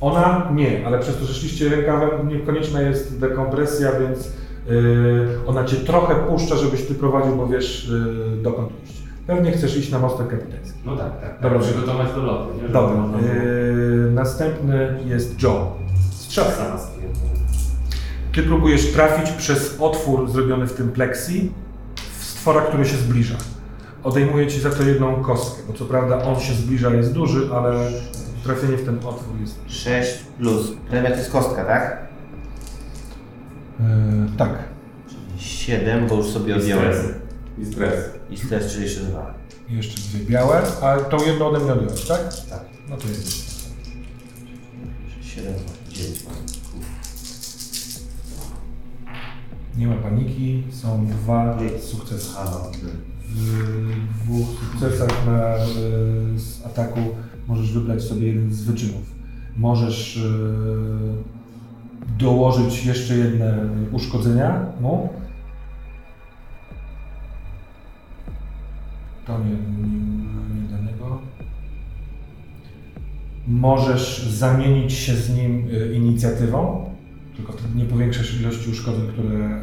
[0.00, 4.32] Ona nie, ale przez to, że szliście rękawem, niekonieczna jest dekompresja, więc
[4.68, 9.02] yy, ona cię trochę puszcza, żebyś ty prowadził, bo wiesz yy, dokąd iść.
[9.26, 10.78] Pewnie chcesz iść na mostek kapitański.
[10.84, 11.34] No tak, tak.
[11.34, 11.58] Dobra.
[11.58, 11.72] Dobra.
[11.72, 12.62] Przygotować do lotu.
[12.62, 12.68] nie?
[12.68, 15.72] Dobra, yy, następny jest Joe.
[16.10, 16.50] Strzela.
[16.50, 16.90] Zaraz.
[18.32, 21.52] Ty próbujesz trafić przez otwór zrobiony w tym plexi
[22.18, 23.36] w stwora, który się zbliża.
[24.04, 27.90] Odejmuje ci za to jedną kostkę, bo co prawda on się zbliża, jest duży, ale
[28.44, 29.58] trafienie w ten otwór jest...
[29.68, 30.72] 6 plus.
[30.90, 31.98] Premia to jest kostka, tak?
[33.80, 33.86] Yy,
[34.38, 34.50] tak.
[35.38, 36.92] 7, bo już sobie I odjąłem.
[36.94, 37.06] stres.
[37.58, 38.04] I stres.
[38.30, 39.34] I stres, czyli jeszcze 2.
[39.68, 42.20] I Jeszcze dwie białe, a tą jedną ode mnie odjąłeś, tak?
[42.50, 42.64] Tak.
[42.90, 43.50] No to jest.
[45.22, 45.54] 7,
[45.90, 46.18] 9.
[49.76, 51.58] Nie ma paniki, są dwa
[51.90, 52.28] sukcesy.
[52.38, 52.70] A, no.
[53.24, 57.00] W dwóch sukcesach na, y, z ataku
[57.50, 59.14] możesz wybrać sobie jeden z wyczynów.
[59.56, 60.20] Możesz y,
[62.18, 65.08] dołożyć jeszcze jedne uszkodzenia mu.
[69.26, 71.18] To nie, nie, nie dla niego.
[73.46, 76.90] Możesz zamienić się z nim y, inicjatywą,
[77.36, 79.62] tylko wtedy nie powiększasz ilości uszkodzeń, które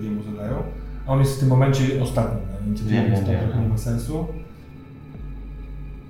[0.00, 0.62] y, jemu zadają.
[1.06, 4.26] A on jest w tym momencie ostatni na inicjatywie, Wiem, więc to nie ma sensu.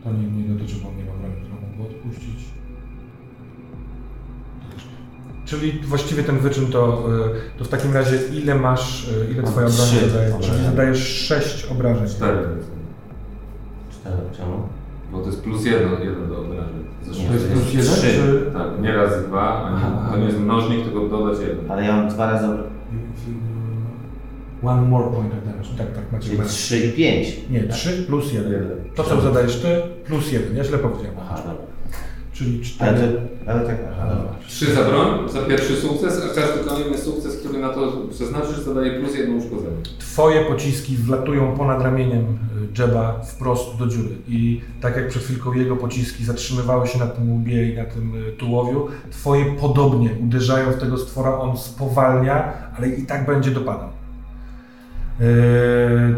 [0.08, 2.44] To nie, nie dotyczy, bo nie ma broni, którą mógłby odpuścić.
[5.44, 7.08] Czyli właściwie ten wyczyn to,
[7.54, 10.28] y, to w takim razie ile masz, y, ile Mam twoja broń trzy zadaje?
[10.30, 10.70] Czyli obrażenia.
[10.70, 12.08] zadajesz 6 obrażeń.
[12.08, 12.38] Cztery.
[14.00, 14.56] 4, czemu?
[15.12, 16.84] Bo to jest plus jeden, jeden do obrażeń.
[17.06, 18.00] Nie, To jest plus jeden, Trzy.
[18.02, 18.50] czy...
[18.52, 20.08] Tak, nie razy dwa, ani, Aha.
[20.12, 21.70] to nie jest mnożnik, tylko dodać jeden.
[21.70, 22.46] Ale ja mam dwa razy.
[24.62, 25.68] One more point of damage.
[25.78, 26.52] Tak, tak, macie Czyli rację.
[26.52, 27.36] 3 i 5.
[27.50, 28.52] Nie, 3 plus 1.
[28.52, 28.70] Jeden.
[28.94, 30.56] To co zadajesz ty, plus 1.
[30.56, 31.16] Ja źle powiedziałem.
[31.20, 31.68] Aha, dobra.
[32.32, 33.12] Czyli Ale, 4.
[33.12, 34.34] to, ale tak, aha, dobra.
[34.48, 39.00] Trzy za broń, za pierwszy sukces, a każdy kolejny sukces, który na to przeznaczysz, zadaje
[39.00, 39.76] plus jedno uszkodzenie.
[39.98, 44.14] Twoje pociski wlatują ponad ramieniem y, Jeba wprost do dziury.
[44.28, 48.28] I tak jak przed chwilką jego pociski zatrzymywały się na tym łbie i na tym
[48.28, 53.88] y, tułowiu, twoje podobnie uderzają w tego stwora, on spowalnia, ale i tak będzie dopadał.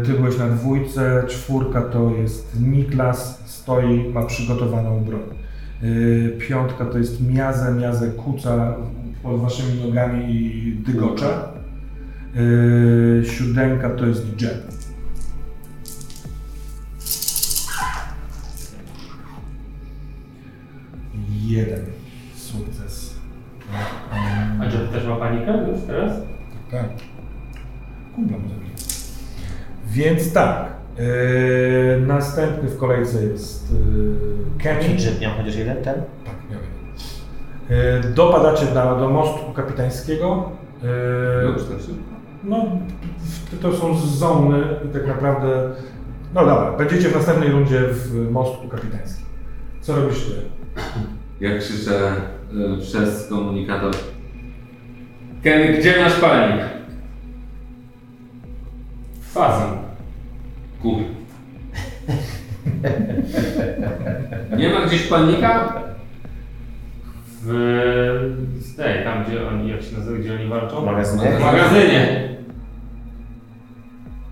[0.05, 5.21] Ty byłeś na dwójce, czwórka to jest Niklas, stoi, ma przygotowaną broń.
[5.81, 8.75] Yy, Piątka to jest Miazę, Miazę kuca
[9.23, 11.51] pod waszymi nogami i dygocza.
[12.35, 14.71] Yy, siódemka to jest Jeb.
[21.41, 21.85] Jeden
[22.35, 23.15] sukces.
[24.59, 26.11] A Jeff też ma panikę już teraz?
[26.71, 26.89] Tak.
[28.15, 28.70] kumpla mu zabiję.
[29.91, 30.65] Więc tak,
[30.97, 33.77] yy, następny w kolejce jest yy,
[34.63, 34.97] Kenny.
[34.97, 35.95] Czy miał chociaż jeden ten?
[36.25, 38.03] Tak, miał jeden.
[38.03, 40.51] Yy, dopadacie na, do mostu kapitańskiego.
[40.83, 40.89] Yy,
[42.43, 42.65] no,
[43.61, 45.71] to są zony i tak naprawdę...
[46.33, 49.25] No dobra, będziecie w następnej rundzie w mostku kapitańskim.
[49.81, 50.31] Co robisz ty?
[51.39, 52.11] Ja krzyczę
[52.81, 53.91] przez komunikator.
[55.43, 56.61] Ken, gdzie nasz palnik?
[59.33, 59.67] Fazji.
[60.81, 61.01] Kur.
[64.57, 65.73] Nie ma gdzieś palnika?
[67.43, 67.47] W...
[68.59, 70.81] z tej, tam gdzie oni, jak się nazywa, gdzie oni walczą?
[70.81, 71.31] W magazynie?
[71.31, 72.29] W magazynie.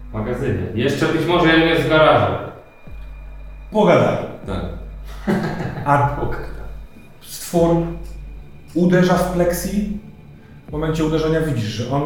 [0.10, 0.64] W magazynie.
[0.76, 2.34] Jeszcze być może jeden jest w garażu.
[3.72, 4.18] Pogadaj.
[4.48, 4.66] Tak.
[5.86, 6.20] A
[7.22, 7.76] stwór
[8.74, 10.00] uderza w pleksji.
[10.68, 12.04] W momencie uderzenia widzisz, że on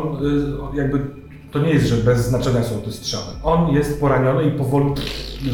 [0.73, 1.22] y, jakby
[1.53, 3.25] to nie jest, że bez znaczenia są te strzały.
[3.43, 4.93] On jest poraniony i powoli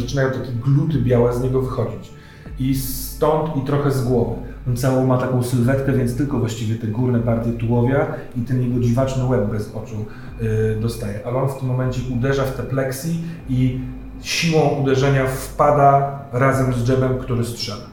[0.01, 2.11] zaczynają takie gluty białe z niego wychodzić.
[2.59, 4.35] I stąd i trochę z głowy.
[4.67, 8.07] On cały ma taką sylwetkę, więc tylko właściwie te górne partie tułowia
[8.37, 10.05] i ten jego dziwaczny łeb bez oczu
[10.41, 11.19] y, dostaje.
[11.25, 13.79] Ale on w tym momencie uderza w te pleksji i
[14.21, 17.85] siłą uderzenia wpada razem z dżemem, który strzela.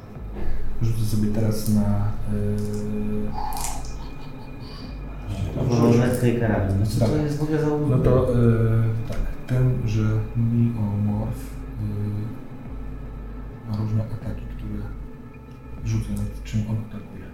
[0.82, 1.82] Rzucę sobie teraz na...
[2.32, 3.75] Yy...
[5.64, 6.76] Brunetkę i karabin.
[6.80, 7.08] No co Tak.
[7.08, 10.02] to jest w ogóle za No to yy, tak, ten, że
[10.36, 14.82] miomorf yy, ma różne ataki, które
[15.84, 17.26] rzucę nad czym on atakuje.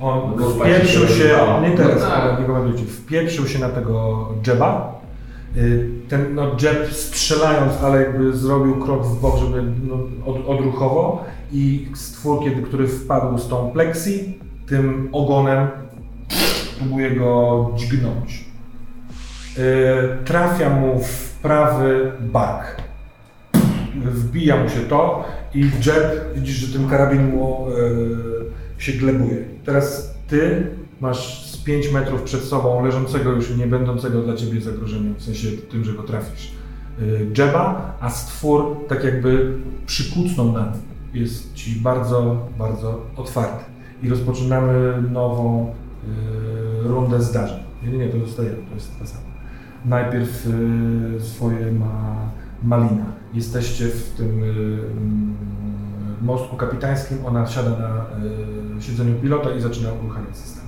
[0.00, 1.28] On No, wpieprzył się
[1.62, 2.20] nie teraz, No tak.
[2.20, 4.97] ale nie komentujcie, wpieprzył się na tego dżeba.
[5.56, 6.56] Y, Ten no,
[6.90, 9.94] strzelając, ale jakby zrobił krok w bok, żeby no,
[10.26, 15.68] od, odruchowo i stwór, kiedy, który wpadł z tą pleksji, tym ogonem
[16.78, 18.44] próbuje go dźgnąć.
[19.58, 22.82] Y, Trafia mu w prawy bark.
[24.04, 29.36] Wbija mu się to i jab, widzisz, że ten karabin mu e, się glebuje.
[29.64, 30.66] Teraz ty
[31.00, 35.84] masz 5 metrów przed sobą leżącego już nie będącego dla ciebie zagrożeniem, w sensie tym,
[35.84, 36.52] że go trafisz.
[36.98, 37.02] E,
[37.38, 39.54] Jeba, a stwór tak jakby
[39.86, 40.80] przykucnął na nim.
[41.14, 43.64] Jest ci bardzo, bardzo otwarty.
[44.02, 45.74] I rozpoczynamy nową
[46.84, 47.58] e, rundę zdarzeń.
[47.82, 49.24] Nie, nie, nie, to zostajemy, to jest ta sama.
[49.84, 52.16] Najpierw e, swoje ma
[52.62, 53.06] Malina.
[53.34, 55.36] Jesteście w tym y, mm,
[56.22, 58.06] mostku kapitańskim, ona siada na
[58.78, 60.67] y, siedzeniu pilota i zaczyna uruchamiać system.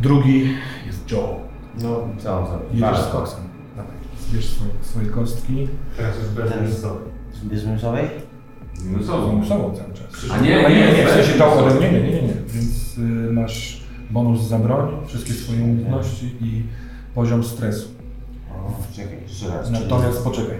[0.00, 0.54] Drugi
[0.86, 1.36] jest Joe.
[1.82, 2.80] No, co on zrobi?
[2.80, 3.40] Jedziesz z koksem.
[3.76, 3.92] Dawaj,
[4.28, 5.68] zbierz swoje, swoje kostki.
[5.96, 7.00] Teraz już bez miejscowy.
[7.32, 8.04] Bez minusowej?
[9.06, 10.30] Są sobą cały czas.
[10.32, 12.34] A nie, nie, nie, nie, w sensie ode mnie, nie, nie, nie, nie.
[12.48, 16.62] Więc y, masz bonus za broń, wszystkie swoje umiejętności i
[17.14, 17.88] poziom stresu.
[18.50, 19.70] O, czekaj, jeszcze raz.
[19.70, 20.56] Natomiast poczekaj.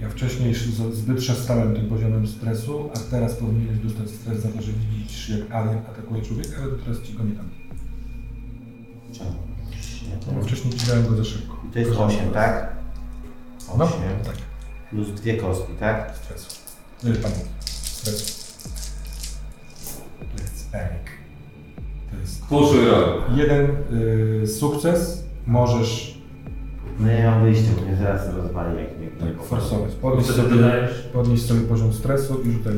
[0.00, 0.54] Ja wcześniej
[0.92, 5.52] zbyt szastałem tym poziomem stresu, a teraz powinieneś dostać stres za to, że widzisz jak
[5.52, 7.48] alien atakuje człowieka, ale teraz ci go nie dam.
[10.34, 11.56] Bo wcześniej ci dałem go za szybko.
[11.68, 12.72] I to jest 8, tak?
[13.68, 13.78] 8.
[13.78, 13.86] No,
[14.24, 14.36] tak.
[14.90, 16.16] Plus dwie kostki, tak?
[16.24, 16.46] Stresu.
[17.04, 17.36] Nie, panik.
[17.64, 18.44] Stresu.
[20.36, 21.08] To jest panik.
[22.10, 22.42] To jest
[22.90, 23.24] rok.
[23.36, 23.70] jeden
[24.42, 25.24] y, sukces.
[25.46, 26.18] Możesz
[27.00, 29.94] No nie mam wyjścia, bo mnie zaraz rozwali jak mnie tak, forsować.
[29.94, 31.08] Podnieś Co sobie, dodajesz?
[31.46, 32.74] sobie poziom stresu i rzucaj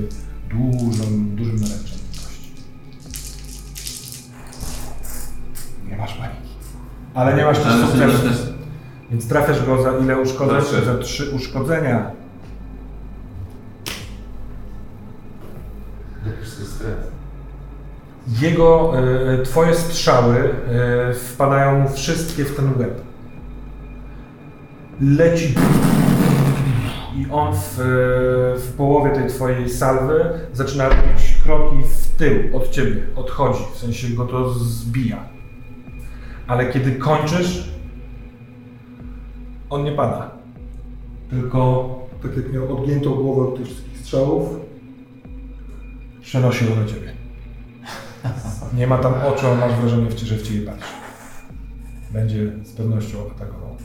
[0.50, 1.99] dużym, dużym naręczem
[7.20, 8.52] Ale nie masz też sukcesu.
[9.10, 10.62] Więc trafiasz go za ile uszkodzeń?
[10.62, 10.84] Trzy.
[10.84, 12.10] Za trzy uszkodzenia.
[18.40, 23.00] Jego, e, twoje strzały e, wpadają mu wszystkie w ten łeb.
[25.00, 25.54] Leci
[27.16, 27.84] i on w, e,
[28.58, 34.08] w połowie tej twojej salwy zaczyna robić kroki w tył od ciebie, odchodzi, w sensie
[34.08, 35.39] go to zbija.
[36.50, 37.68] Ale kiedy kończysz,
[39.70, 40.30] on nie pada.
[41.30, 41.88] Tylko,
[42.22, 44.48] tak jak miał odgiętą głowę od tych wszystkich strzałów,
[46.20, 47.12] przenosi ją na ciebie.
[48.78, 50.92] Nie ma tam oczu, a masz wrażenie, że w ciebie patrzy.
[52.10, 53.76] Będzie z pewnością atakował.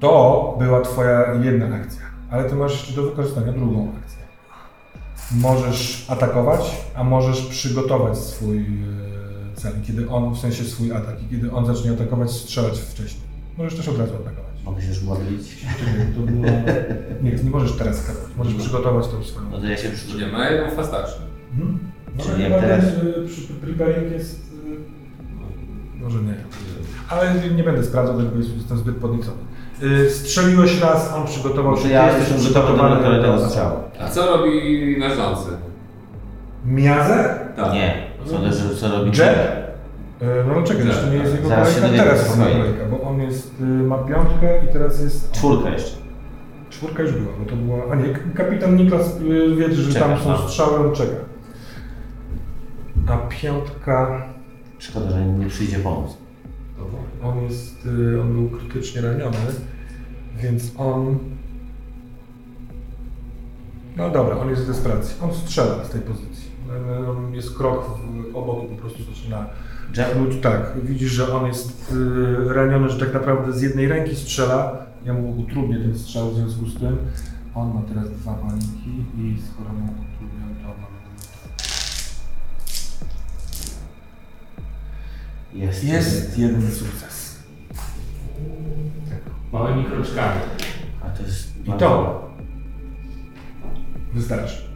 [0.00, 4.22] To była twoja jedna akcja, ale ty masz jeszcze do wykorzystania drugą akcję.
[5.40, 9.13] Możesz atakować, a możesz przygotować swój e,
[9.64, 13.22] cel, kiedy on, w sensie swój atak, i kiedy on zacznie atakować, strzelać wcześniej.
[13.58, 14.54] Możesz też od razu atakować.
[14.64, 15.56] Mogę się już modlić.
[16.16, 16.44] To było...
[17.22, 20.26] Nie, nie możesz teraz atakować, możesz przygotować tą swoją No to ja się przygotuję.
[20.26, 21.22] nie ma jedną fast action.
[21.52, 21.78] Mhm.
[22.16, 24.44] No Czyli ale jak teraz- y, preparing jest
[26.00, 26.34] Może nie.
[27.08, 29.36] Ale nie będę sprawdzał, bo jestem zbyt podniecony.
[29.82, 31.82] Y, Strzeliłeś raz, on przygotował się.
[31.82, 33.76] Może ja ty jestem gotowy do kolejnego strzału.
[34.00, 35.50] A co robi leżący?
[36.64, 37.38] Miazę?
[37.56, 37.72] Tak.
[37.72, 38.13] Nie.
[38.26, 39.64] Co, leży, co robi Jeb?
[40.22, 43.20] Y, No czekaj, jeszcze nie jest jego Zaraz kolejka, teraz jest jego kolejka, bo on
[43.20, 45.32] jest, y, ma piątkę i teraz jest...
[45.32, 45.96] Czwórka jeszcze.
[46.70, 47.78] Czwórka już była, bo to była...
[47.92, 50.38] A nie, kapitan Niklas y, wie, że Czeka, tam są no.
[50.38, 51.16] strzały, on czeka.
[53.06, 54.26] A piątka...
[54.78, 56.16] Szkoda, że nie przyjdzie pomóc.
[57.22, 59.36] On jest, y, on był krytycznie raniony,
[60.42, 61.18] więc on...
[63.96, 65.16] No dobra, on jest w desperacji.
[65.22, 66.33] On strzela z tej pozycji.
[67.32, 69.46] Jest krok w, obok i po prostu zaczyna?
[70.18, 74.86] Lud, tak, widzisz, że on jest y, raniony, że tak naprawdę z jednej ręki strzela.
[75.04, 76.96] Ja mu utrudnię ten strzał w związku z tym.
[77.54, 80.94] On ma teraz dwa paniki i skoro mu utrudniam, to mamy...
[85.52, 85.84] Jest.
[85.84, 87.38] Jest jeden sukces.
[89.52, 90.40] Małymi kroczkami.
[91.02, 91.66] A to jest...
[91.66, 92.20] I to
[94.14, 94.73] wystarczy.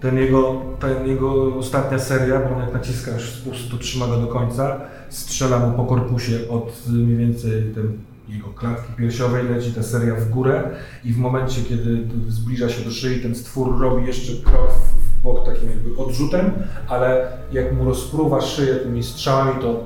[0.00, 4.20] Ten jego, ten jego ostatnia seria, bo on jak naciska już spust, to trzyma go
[4.20, 9.72] do końca, strzela mu po korpusie od y, mniej więcej ten jego klatki piersiowej, leci
[9.72, 10.70] ta seria w górę
[11.04, 15.46] i w momencie, kiedy zbliża się do szyi, ten stwór robi jeszcze krok w bok
[15.46, 16.52] takim jakby odrzutem,
[16.88, 19.84] ale jak mu rozpruwa szyję tymi strzałami, to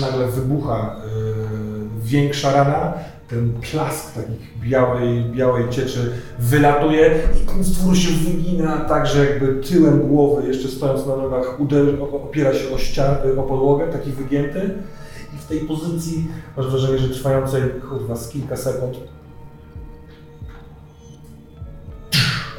[0.00, 2.92] nagle wybucha y, większa rana,
[3.28, 9.54] ten plask takich białej, białej cieczy wylatuje i ten stwór się wygina tak, że jakby
[9.54, 11.60] tyłem głowy, jeszcze stojąc na nogach,
[12.12, 14.74] opiera się o, o podłogę, taki wygięty
[15.34, 18.96] i w tej pozycji masz wrażenie, że trwającej kurwa z kilka sekund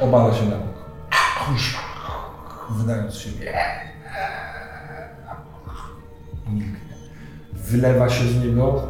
[0.00, 0.76] obala się na bok.
[2.70, 3.54] Wydając siebie.
[6.48, 6.96] Milknie.
[7.52, 8.88] Wylewa się z niego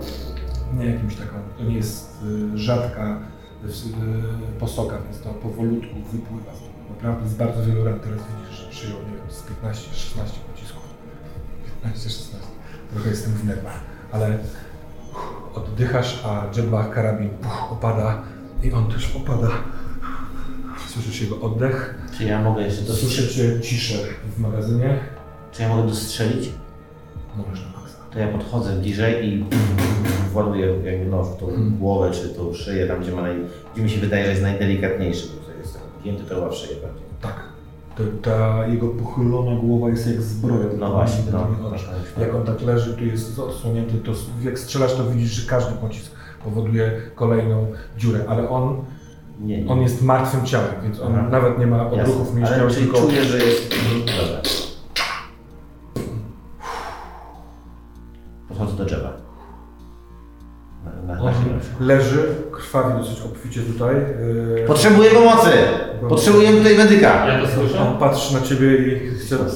[0.75, 2.19] nie jakimś taką, to nie jest
[2.55, 3.19] y, rzadka
[4.61, 6.91] posoka, więc to powolutku wypływa z.
[6.91, 10.83] Naprawdę z bardzo wielu ran teraz widzisz, że przyjął, nie wiem, z 15-16 pocisków.
[11.85, 12.37] 15-16.
[12.93, 13.81] Trochę jestem w nerwach,
[14.13, 14.39] ale
[15.55, 18.23] oddychasz, a Jebba karabin uff, opada
[18.63, 19.49] i on też opada.
[20.89, 23.15] Słyszysz jego oddech, Czy ja mogę jeszcze dostrzelić?
[23.17, 23.99] słyszycie ciszę
[24.37, 24.99] w magazynie.
[25.53, 26.51] Czy ja mogę dostrzelić?
[27.37, 27.97] Możesz na maksa.
[28.11, 29.45] To ja podchodzę bliżej i
[30.37, 31.47] właduję jakby no, w tą
[31.81, 33.37] głowę czy tą szyję, tam gdzie, ma naj...
[33.75, 36.77] gdzie mi się wydaje, że jest najdelikatniejszy, bo to jest gięty to chyba w szyję
[36.83, 37.03] bardziej.
[37.21, 37.37] Tak.
[37.97, 40.67] To, ta jego pochylona głowa jest jak zbroja.
[40.79, 41.39] No właśnie, no.
[41.39, 41.57] oczami.
[42.21, 44.13] Jak on tak leży, tu jest odsłonięty, to
[44.45, 46.13] jak strzelasz, to widzisz, że każdy pocisk
[46.45, 47.67] powoduje kolejną
[47.99, 48.77] dziurę, ale on,
[49.41, 49.71] Nie, nie.
[49.71, 51.29] on jest martwym ciałem, więc on Aha.
[51.31, 53.75] nawet nie ma odruchów mięśniowych, czyli tylko czuję, że jest...
[62.83, 63.95] krwawi dosyć obficie tutaj.
[64.57, 65.51] yy, Potrzebuję pomocy!
[66.09, 67.27] Potrzebuję tutaj medyka!
[67.27, 67.81] Ja to słyszę?
[67.81, 69.47] On patrzy na ciebie i chce, Tak.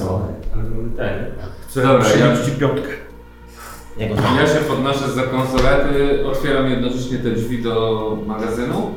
[1.67, 2.89] chce Dobra, przyjąć ja- ci piątkę.
[4.37, 8.91] Ja się podnoszę za konsolety, otwieram jednocześnie te drzwi do magazynu.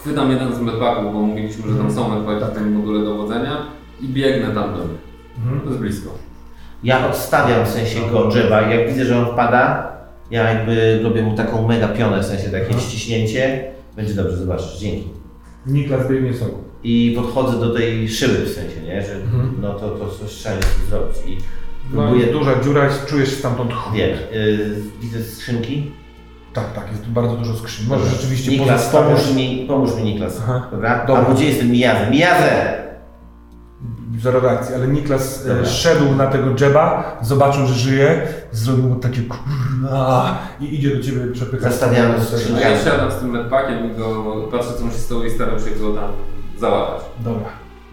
[0.00, 3.56] Chwytam jeden z medpaków, bo mówiliśmy, że tam są medpaki w tym module dowodzenia
[4.00, 5.00] i biegnę tam do nich.
[5.38, 5.60] Mhm.
[5.60, 6.10] To jest blisko.
[6.84, 9.91] Ja odstawiam w sensie go drzewa i jak widzę, że on wpada,
[10.32, 13.64] ja jakby robię mu taką mega pionę, w sensie takie ściśnięcie.
[13.96, 15.08] Będzie dobrze, zobaczysz, dzięki.
[15.66, 16.52] Niklas biegnie sobą.
[16.84, 19.02] I podchodzę do tej szyby w sensie, nie?
[19.02, 19.54] Że Mhm.
[19.62, 20.54] no to, to coś trzeba
[20.90, 21.16] zrobić.
[21.26, 21.36] I
[21.94, 23.96] No, próbuję, duża dziura, czujesz stamtąd chłód.
[23.96, 24.58] wiem, yy,
[25.00, 25.90] widzę skrzynki.
[26.52, 27.86] Tak, tak, jest tu bardzo dużo skrzyń.
[27.88, 30.40] Możesz rzeczywiście Niklas, pomóż mi, pomóż mi Niklas.
[30.72, 31.04] Dobra?
[31.06, 31.26] Dobra.
[31.28, 32.10] A gdzie jest ten Mijazę?
[32.10, 32.81] Mijazę!
[34.22, 35.64] Zero reakcji, ale Niklas e, Dobra.
[35.64, 41.26] szedł na tego dżeba, zobaczył, że żyje, zrobił mu takie kurwa i idzie do ciebie
[41.32, 41.72] przepychać.
[41.72, 42.66] Zastawiamy skrzynkę.
[42.66, 45.58] A ja siadam z tym medpakiem i go patrzę co mu się stało i staram
[45.60, 46.10] się go tam
[46.58, 47.02] załatać.
[47.20, 47.48] Dobra.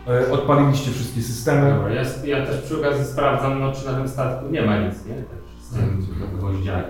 [0.08, 1.74] E, Odpaliliście wszystkie systemy.
[1.76, 4.96] Dobra, ja, ja też przy okazji sprawdzam, no, czy na tym statku nie ma nic,
[5.06, 5.16] nie?
[5.80, 6.06] Tym
[6.38, 6.84] gwoździami.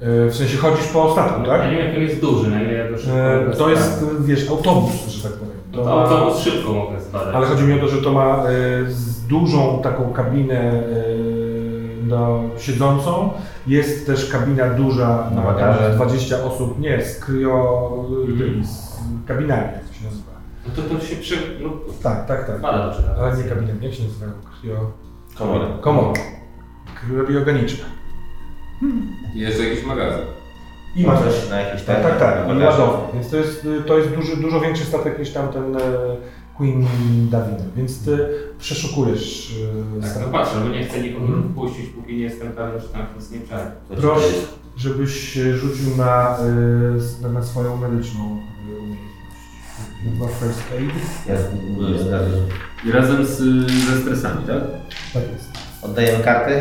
[0.00, 1.70] E, W sensie chodzisz po statku, Ja tak?
[1.70, 2.84] nie wiem, jak on jest duży, na ile ja
[3.58, 5.59] To jest, wiesz, autobus, że tak powiem.
[5.72, 7.34] No to autobus szybko mogę zbadać.
[7.34, 8.50] Ale chodzi mi o to, że to ma e,
[8.90, 10.82] z dużą taką kabinę e,
[12.06, 13.30] no, siedzącą.
[13.66, 15.88] Jest też kabina duża na bagaże.
[15.88, 17.90] tam 20 osób, nie, z kryo...
[18.28, 18.64] Mhm.
[18.64, 20.30] z kabinami, jak to się nazywa.
[20.66, 21.36] No to to się przy...
[21.62, 21.70] No,
[22.02, 22.60] Tak, tak, tak.
[22.60, 22.94] bada.
[23.18, 24.32] Ale nie kabinami, jak się nazywają?
[24.60, 24.90] Kryo...
[25.38, 25.64] Komory.
[25.80, 26.20] Komory.
[27.26, 27.84] Kryogeniczne.
[29.34, 30.39] I jeszcze jakiś magazyn.
[30.96, 32.44] I ma coś na jakiś Tak, tak, tak.
[32.56, 33.14] I ładownik.
[33.14, 35.80] Więc to jest, to jest duży, dużo większy statek niż tamten e,
[36.56, 36.86] Queen
[37.30, 38.18] Davina, więc ty
[38.58, 39.50] przeszukujesz
[39.94, 40.26] yy, Tak, statek.
[40.32, 41.52] no patrzę, bo nie chcę nikogo Mhm.
[41.52, 43.46] wpuścić, póki nie jestem pewien, że tam nic nie ci
[44.00, 44.26] Proszę,
[44.76, 46.38] żebyś rzucił na,
[47.18, 49.10] y, na, na swoją medyczną y, umiejętność.
[50.04, 50.92] Chyba first aid?
[52.86, 53.38] Ja razem z,
[53.70, 54.60] ze stresami, tak?
[55.14, 55.50] Tak jest.
[55.82, 56.60] Oddajemy karty.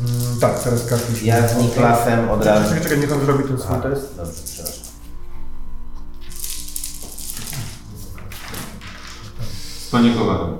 [0.00, 2.68] Mm, tak, teraz karty się Ja z Niklasem od razu.
[2.68, 4.16] Czekaj, czekaj, niech on zrobi ten swój A, test.
[4.16, 4.84] Dobrze, przepraszam.
[9.86, 10.56] Spanikowałem.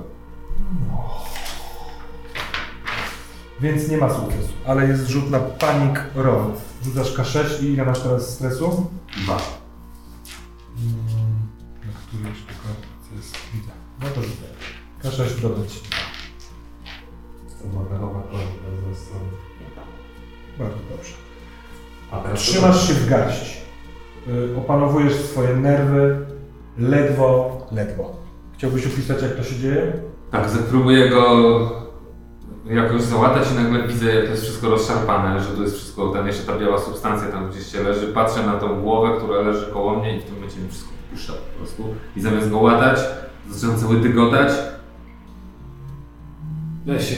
[3.61, 6.51] Więc nie ma sukcesu, ale jest rzut na panic roll.
[6.83, 8.89] Rzucasz K6 i ile masz teraz stresu?
[9.23, 9.37] Dwa.
[10.77, 10.97] Mm,
[11.85, 12.67] Na którejś tylko
[13.09, 13.71] co jest widzę.
[14.01, 14.47] No to rzucę.
[15.03, 15.79] K6 dodać.
[20.59, 21.13] Bardzo dobrze.
[22.11, 23.57] A Trzymasz się w garści.
[24.27, 26.25] Y, Opanowujesz swoje nerwy.
[26.77, 28.15] Ledwo, ledwo.
[28.57, 29.93] Chciałbyś opisać jak to się dzieje?
[30.31, 31.87] Tak, zapróbuję go
[32.65, 36.27] jakoś załatać i nagle widzę, jak to jest wszystko rozszarpane, że to jest wszystko, ten
[36.27, 38.07] jeszcze ta biała substancja tam gdzieś się leży.
[38.07, 41.33] Patrzę na tą głowę, która leży koło mnie i w tym momencie mi wszystko puszcza
[41.33, 41.83] po prostu.
[42.15, 42.99] I zamiast go łatać,
[43.49, 44.51] zaczynam cały dygotać.
[46.85, 47.15] Weź się,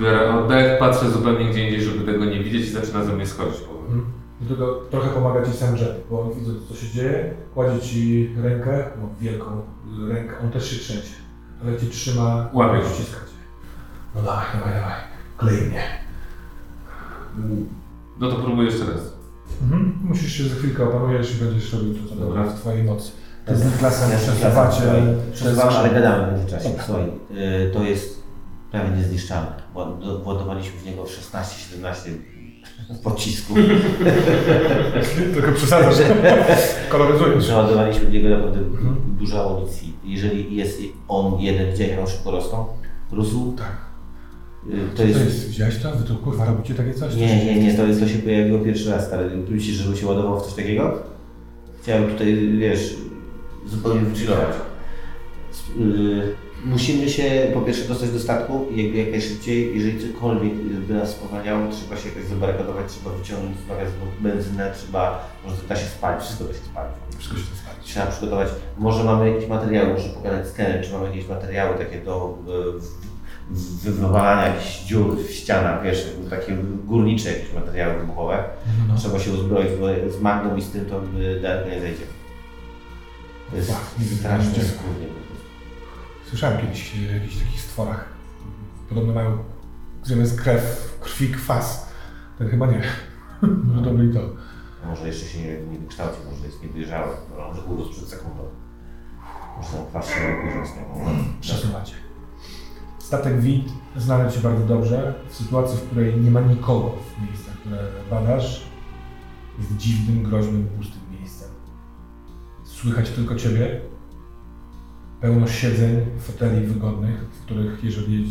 [0.00, 3.60] Biorę oddech, patrzę zupełnie gdzie indziej, żeby tego nie widzieć i zaczyna ze mnie schodzić
[3.60, 4.02] powoli.
[4.40, 5.74] Do tego trochę pomaga ci sam
[6.10, 9.44] bo on widząc co się dzieje, kładzie ci rękę, no wielką
[10.08, 11.14] rękę, on też się trzęsie,
[11.64, 12.88] ale ci trzyma, Łapie go.
[12.88, 13.36] ściska cię.
[14.14, 14.94] No dawaj, dawaj, dawaj,
[15.36, 15.82] klej mnie.
[18.20, 19.12] No to próbuję jeszcze raz.
[19.62, 19.98] Mhm.
[20.04, 22.44] Musisz się za chwilkę opanujesz i będziesz robił to, co Dobra.
[22.44, 23.12] w twojej mocy.
[23.46, 24.80] Ty z Niklasem Ja z Niklasem, przesuwacie.
[24.82, 26.68] słuchaj, Przesuwamy, ale gadamy w międzyczasie.
[26.86, 28.25] Słuchaj, y, to jest
[28.80, 29.02] prawie
[30.00, 32.10] do- Władowaliśmy w niego 16-17
[33.04, 33.58] pocisków.
[35.34, 35.96] Tylko przesadzasz,
[36.88, 37.44] koloryzujesz.
[37.44, 38.96] Przeładowaliśmy w niego naprawdę Mhm.
[39.18, 39.92] dużo amunicji.
[40.04, 42.66] Jeżeli jest on jeden, gdzie jak on szybko rosną,
[43.12, 43.76] rósł, Tak.
[44.74, 45.20] y, to To jest...
[45.24, 45.92] jest, widziałeś to?
[45.92, 47.14] Wy to kurwa robicie takie coś?
[47.14, 49.30] Nie, nie, nie, to, jest, to się pojawiło pierwszy raz, stary.
[49.48, 50.98] Myślisz, żeby się ładował w coś takiego?
[51.82, 52.94] Chciałem tutaj, wiesz,
[53.66, 54.48] zupełnie wychillować.
[55.78, 60.94] Yy, musimy się po pierwsze dostać do statku i jakby jak najszybciej, jeżeli cokolwiek by
[60.94, 65.86] nas spowalniało, trzeba się jakoś zabarykadować, trzeba wyciągnąć z magazynu benzynę, trzeba, może da się
[65.86, 66.92] spalić, wszystko da się spalić.
[67.18, 67.84] Wszystko się spalić.
[67.84, 68.48] Trzeba przygotować,
[68.78, 72.38] może mamy jakieś materiały, może pogadać z Kenem, czy mamy jakieś materiały takie do
[73.50, 78.44] w- wywalania jakichś dziur w ścianach, wiesz, takie górnicze jakieś materiały wybuchowe.
[78.88, 78.96] No.
[78.96, 82.02] Trzeba się uzbroić, bo z Magną i z tym to by daleko nie zejdzie.
[83.50, 83.72] To jest
[84.18, 85.25] strasznie nie
[86.28, 88.08] Słyszałem kiedyś o jakichś takich stworach.
[88.88, 89.38] Podobno mają
[90.02, 91.92] zamiast krew, krwi kwas.
[92.38, 92.82] Ten chyba nie.
[93.42, 94.20] Może to by i to.
[94.84, 98.42] A Może jeszcze się nie, nie wykształcił, może jest niedojrzały, no, może urósł przed sekundą.
[99.56, 101.10] Może ten kwas się niego.
[101.40, 101.94] Przesuwacie.
[102.98, 105.14] Statek Wit znany Ci bardzo dobrze.
[105.28, 107.78] W sytuacji, w której nie ma nikogo w miejscach, które
[108.10, 108.66] badasz,
[109.58, 111.48] jest dziwnym, groźnym, pustym miejscem.
[112.64, 113.80] Słychać tylko Ciebie.
[115.26, 118.28] Pełno siedzeń, foteli wygodnych, w których jeżeli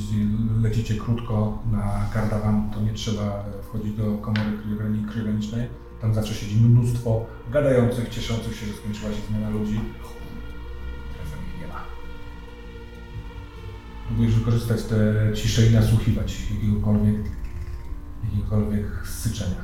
[0.62, 5.68] lecicie krótko na kardawan, to nie trzeba wchodzić do komory kryogeni- kryogenicznej.
[6.02, 9.80] Tam zawsze siedzi mnóstwo gadających, cieszących się, że skończyła się zmiana ludzi.
[11.14, 11.82] Teraz nie ma.
[14.08, 14.96] Próbujesz wykorzystać tę
[15.34, 17.16] ciszę i nasłuchiwać jakiegokolwiek,
[18.24, 19.62] jakiegokolwiek syczenia.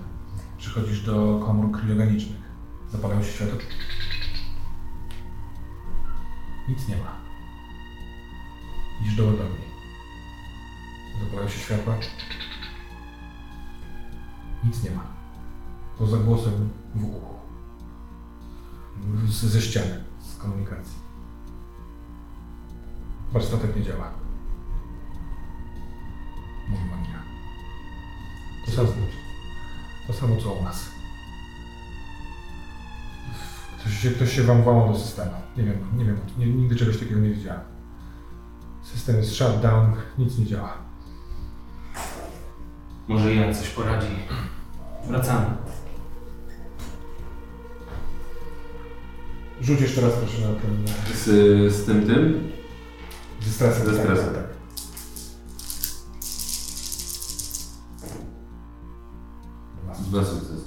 [0.57, 2.41] Przychodzisz do komór kryogenicznych.
[2.91, 3.59] Zapalają się światło.
[6.69, 7.20] Nic nie ma.
[9.01, 9.65] Idziesz do ładowni.
[11.23, 11.95] Zapalają się światła.
[14.63, 15.03] Nic nie ma.
[15.97, 17.35] Poza głosem w uchu.
[19.25, 20.99] Z, ze ściany, z komunikacji.
[23.31, 24.11] Warsztatek nie działa.
[26.69, 27.23] Mówi Magnia.
[28.65, 28.87] To samo,
[30.07, 30.91] to samo co u nas.
[33.79, 35.31] Ktoś się, ktoś się wam włamał do systemu.
[35.57, 37.70] Nie wiem, nie wiem, nie, nigdy czegoś takiego nie widziałem.
[38.93, 40.73] System jest shutdown, nic nie działa.
[43.07, 44.07] Może Jan coś poradzi.
[45.07, 45.45] Wracamy.
[49.61, 50.87] Rzuć jeszcze raz proszę na ten...
[51.15, 52.51] Z, z tym tym?
[53.41, 53.85] Ze stresem.
[53.85, 54.25] Ze stresem.
[54.25, 54.51] Tak, tak.
[59.99, 60.65] Dwa sukcesy.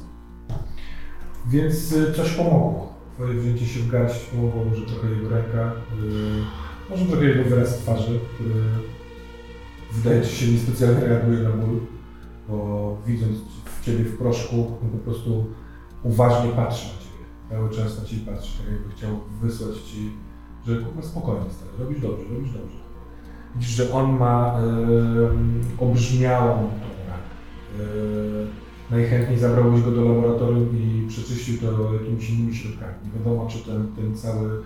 [1.47, 2.95] Więc y, coś pomogło.
[3.15, 7.79] Twoje wzięcie się w garść pomogło, może trochę jego ręka, y, może trochę jego wyraz
[7.79, 8.55] twarzy, który
[9.93, 11.81] wydaje ci się niespecjalnie reaguje na ból,
[12.49, 13.39] bo widząc
[13.83, 15.47] ciebie w proszku, po prostu
[16.03, 17.25] uważnie patrzy na ciebie.
[17.51, 19.11] cały czas na ciebie patrzy, tak jakby chciał
[19.43, 20.11] wysłać ci,
[20.67, 22.77] że kurwa spokojnie stary, robisz dobrze, robisz dobrze.
[23.55, 24.59] Widzisz, że on ma
[25.79, 26.95] obrzmiałą torę.
[27.81, 32.95] E, najchętniej zabrałbyś go do laboratorium i przeczyścił to jakimiś innymi środkami.
[33.05, 34.63] Nie wiadomo, czy ten, ten cały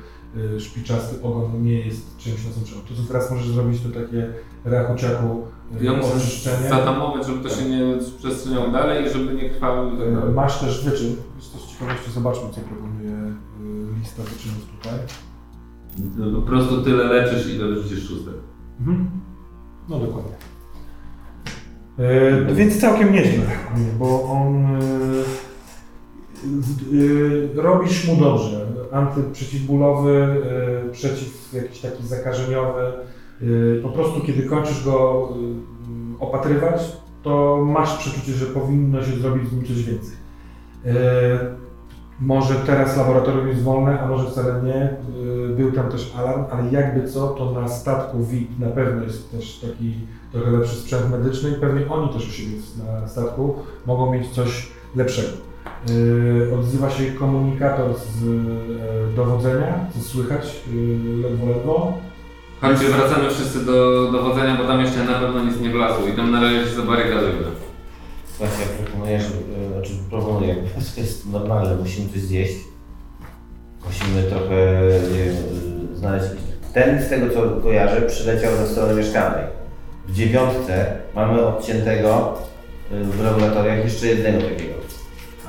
[0.58, 2.84] szpiczasty ogon nie jest czymś nasączonym.
[2.84, 4.32] To, co teraz możesz zrobić, to takie
[4.64, 5.46] rachuciaku
[5.80, 6.68] Ja e, muszę oczyszczenie.
[6.68, 7.82] zatamować, żeby to się nie
[8.18, 10.34] przestrzeniało dalej i żeby nie krwawił i tak dalej.
[10.34, 11.16] Masz też wyczyn.
[11.36, 13.34] Jest to z ciekawości, zobaczmy, co proponuje
[13.98, 14.98] lista wyczynów tutaj.
[16.34, 18.34] Po prostu tyle leczysz, ile wyrzucisz szóstek.
[18.80, 19.10] Mhm.
[19.88, 20.32] No dokładnie.
[21.98, 23.44] E, więc całkiem nieźle,
[23.98, 24.78] bo on e,
[27.54, 28.66] robisz mu dobrze.
[28.92, 30.42] Antyprzeciwbólowy,
[30.88, 32.82] e, przeciw jakiś taki zakażeniowy.
[32.82, 35.28] E, po prostu kiedy kończysz go
[36.20, 36.80] opatrywać,
[37.22, 40.18] to masz przeczucie, że powinno się zrobić z nim coś więcej.
[42.20, 44.96] Może teraz laboratorium jest wolne, a może wcale nie.
[45.56, 49.58] Był tam też alarm, ale jakby co, to na statku WIT na pewno jest też
[49.58, 49.94] taki
[50.32, 52.56] trochę lepszy sprzęt medyczny i pewnie oni też u siebie
[53.00, 53.54] na statku
[53.86, 55.47] mogą mieć coś lepszego.
[55.86, 61.98] Yy, Odzywa się komunikator z e, dowodzenia, co słychać yy, ledwo ledwo.
[62.60, 66.30] Chodźcie, wracamy wszyscy do dowodzenia, bo tam jeszcze na pewno nic nie wlazło i tam
[66.30, 67.44] na razie się zabarykadujmy.
[68.36, 69.28] Słuchajcie, ja proponuję, że,
[69.72, 70.56] znaczy proponuję,
[70.94, 72.54] to jest normalne, musimy coś zjeść.
[73.86, 75.34] Musimy trochę wiem,
[75.94, 76.26] znaleźć.
[76.74, 79.44] Ten z tego co kojarzę przyleciał ze strony mieszkalnej.
[80.08, 82.38] W dziewiątce mamy odciętego
[82.90, 84.77] w laboratoriach jeszcze jednego takiego.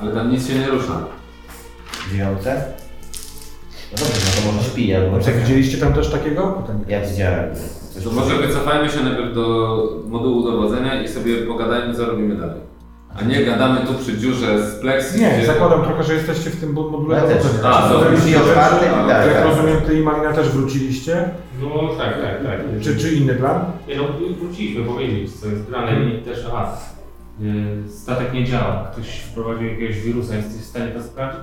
[0.02, 0.94] Ale tam nic się nie rusza.
[2.08, 2.64] W dziewiątce?
[3.92, 6.64] No dobrze, no to może śpi albo Czy widzieliście tam też takiego?
[6.88, 7.50] Ja widziałem.
[7.94, 9.78] Coś To może wycofajmy się najpierw do
[10.08, 12.62] modułu dowodzenia i sobie pogadajmy, co robimy dalej.
[13.20, 15.46] A nie gadamy tu przy dziurze z pleksji, Nie, gdzie...
[15.46, 17.44] zakładam trochę, że jesteście w tym module Ja też.
[17.44, 17.70] dowodzenia.
[17.70, 18.50] A, to zrobiliście drzwi rzeczy?
[18.50, 19.46] otwarte i tak, Jak tak.
[19.46, 21.30] rozumiem, ty i Malina też wróciliście.
[21.62, 22.60] No tak, tak, tak.
[22.82, 23.62] Czy, czy inny plan?
[23.88, 24.04] Nie no,
[24.40, 26.78] wróciliśmy powiedzieć, co jest grane i też, aha,
[27.88, 28.92] statek nie działa.
[28.94, 31.42] Ktoś wprowadził jakiegoś wirusa, jesteś w stanie to sprawdzić?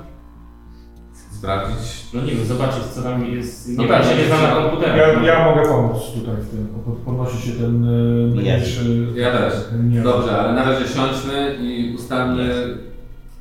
[1.33, 2.07] Sprawdzić.
[2.15, 3.69] No nie wiem, zobaczyć co tam jest.
[3.77, 4.97] No Nie tak, tak, się nie zna na ja- komputerze.
[4.97, 6.67] Ja, ja mogę pomóc tutaj w tym.
[6.85, 9.07] Pod- Podnosi się ten e, mniejszy...
[9.15, 9.55] Ja też.
[9.85, 10.01] Nie.
[10.01, 12.77] Dobrze, ale na razie siądźmy i ustalmy,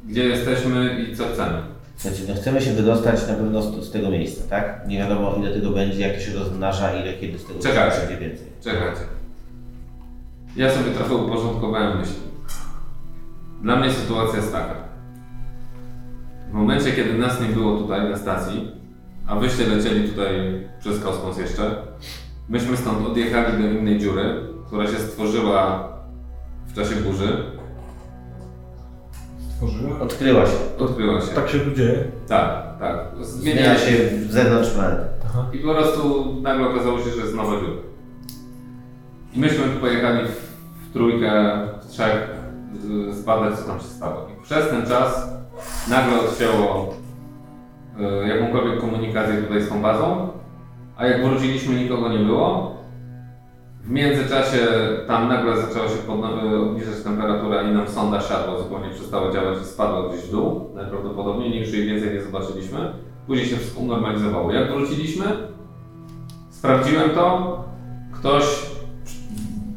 [0.07, 1.57] gdzie jesteśmy i co chcemy.
[1.97, 4.87] Słuchajcie, no chcemy się wydostać na pewno z, z tego miejsca, tak?
[4.87, 7.97] Nie wiadomo ile tego będzie, jak się rozmnaża, ile kiedy z tego Czekajcie.
[7.97, 8.47] będzie więcej.
[8.63, 9.01] Czekajcie.
[10.55, 12.15] Ja sobie trochę uporządkowałem myśli.
[13.61, 14.75] Dla mnie sytuacja jest taka.
[16.49, 18.71] W momencie, kiedy nas nie było tutaj na stacji,
[19.27, 21.75] a wyście lecieli tutaj przez kosmos jeszcze,
[22.49, 24.23] myśmy stąd odjechali do innej dziury,
[24.67, 25.89] która się stworzyła
[26.67, 27.43] w czasie burzy.
[29.49, 29.99] Stworzyła?
[29.99, 30.57] Odkryła się.
[30.79, 31.27] Odkryła się.
[31.27, 32.03] Tak się tu dzieje.
[32.27, 32.97] Tak, tak.
[33.21, 33.91] Zmienia się
[34.27, 35.05] w zewnątrz planety.
[35.25, 35.45] Aha.
[35.53, 37.81] I po prostu nagle okazało się, że jest nowa dziura.
[39.33, 41.31] I myśmy tu pojechali w, trójkę,
[41.81, 42.34] w trzech
[43.11, 44.27] zbadać, co tam się stało.
[44.33, 45.29] I przez ten czas
[45.89, 46.93] nagle odcięło
[48.23, 50.29] y, jakąkolwiek komunikację tutaj z tą bazą,
[50.97, 52.75] a jak wróciliśmy, nikogo nie było.
[53.83, 54.67] W międzyczasie
[55.07, 59.65] tam nagle zaczęła się y, obniżać temperatura i nam sonda siadła, zupełnie przestała działać i
[59.65, 60.71] spadła gdzieś w dół.
[60.75, 62.93] Najprawdopodobniej, nie jej więcej nie zobaczyliśmy.
[63.27, 64.51] Później się wszystko unormalizowało.
[64.51, 65.25] Jak wróciliśmy,
[66.49, 67.63] sprawdziłem to,
[68.13, 68.74] ktoś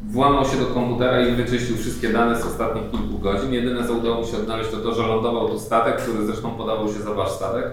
[0.08, 3.52] włamał się do komputera i wyczyścił wszystkie dane z ostatnich kilku godzin.
[3.52, 6.88] Jedyne co udało mi się odnaleźć to to, że lądował tu statek, który zresztą podawał
[6.88, 7.64] się za wasz statek.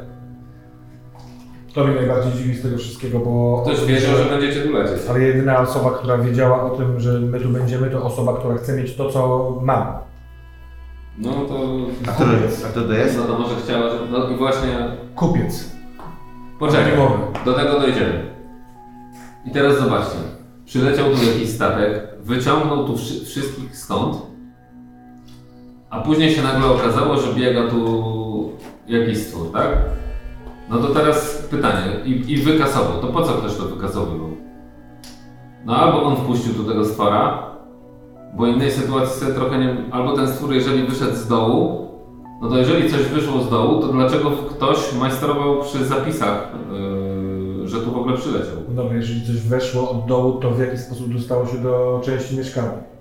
[1.73, 3.63] To mnie najbardziej dziwi z tego wszystkiego, bo...
[3.65, 5.07] Ktoś wiedział, że będziecie tu lecieć.
[5.09, 8.77] Ale jedyna osoba, która wiedziała o tym, że my tu będziemy, to osoba, która chce
[8.77, 9.85] mieć to, co mam.
[11.17, 11.55] No to...
[12.07, 12.65] A kto to jest?
[12.65, 13.17] A kto to jest?
[13.17, 13.95] No to może chciała, że...
[14.11, 14.87] No i właśnie...
[15.15, 15.71] Kupiec.
[16.59, 16.91] Poczekaj,
[17.45, 18.31] do tego dojdziemy.
[19.45, 20.17] I teraz zobaczcie.
[20.65, 24.17] Przyleciał tu jakiś statek, wyciągnął tu wszy- wszystkich stąd,
[25.89, 28.51] a później się nagle okazało, że biega tu
[28.87, 29.67] jakiś stwór, tak?
[30.69, 34.29] No to teraz pytanie, i, i wykasował, to po co ktoś to wykasowywał?
[35.65, 37.43] No albo on wpuścił tu tego stwora,
[38.37, 39.75] bo innej sytuacji sobie trochę nie...
[39.91, 41.87] Albo ten stwór, jeżeli wyszedł z dołu,
[42.41, 46.94] no to jeżeli coś wyszło z dołu, to dlaczego ktoś majstrował przy zapisach, yy,
[47.75, 48.55] że tu w ogóle przyleciał?
[48.67, 52.37] No dobra, jeżeli coś weszło od dołu, to w jaki sposób dostało się do części
[52.37, 52.95] mieszkalnej?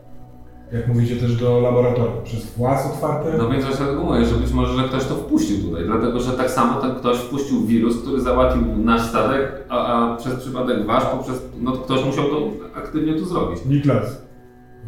[0.72, 2.24] Jak mówicie też do laboratorium?
[2.24, 3.38] Przez włas otwarte?
[3.38, 6.32] No więc właśnie dlatego mówię, że być może że ktoś to wpuścił tutaj, dlatego że
[6.32, 11.04] tak samo ten ktoś wpuścił wirus, który załatwił nasz statek, a, a przez przypadek wasz,
[11.04, 13.66] poprzez, no ktoś musiał to aktywnie tu zrobić.
[13.66, 14.22] Niklas.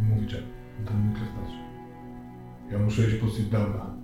[0.08, 0.44] Mówi Jack.
[0.86, 1.58] Ten Niklas patrzy.
[2.72, 3.96] Ja muszę iść po sit downa.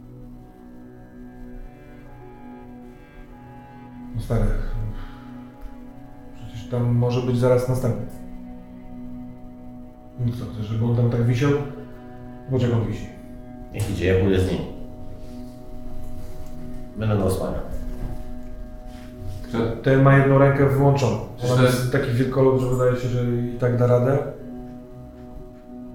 [4.15, 4.45] No stary,
[6.73, 8.07] tam może być zaraz następny.
[10.21, 11.51] No co, chcesz, żeby on tam tak wisiał?
[12.53, 13.07] Jak on wisi.
[13.73, 14.61] Niech idzie, ja pójdę z nim.
[16.97, 17.61] Będę go osłaniał.
[19.83, 21.19] Ten ma jedną rękę wyłączoną.
[21.37, 24.19] Przecież to jest taki wielkolud, że wydaje się, że i tak da radę.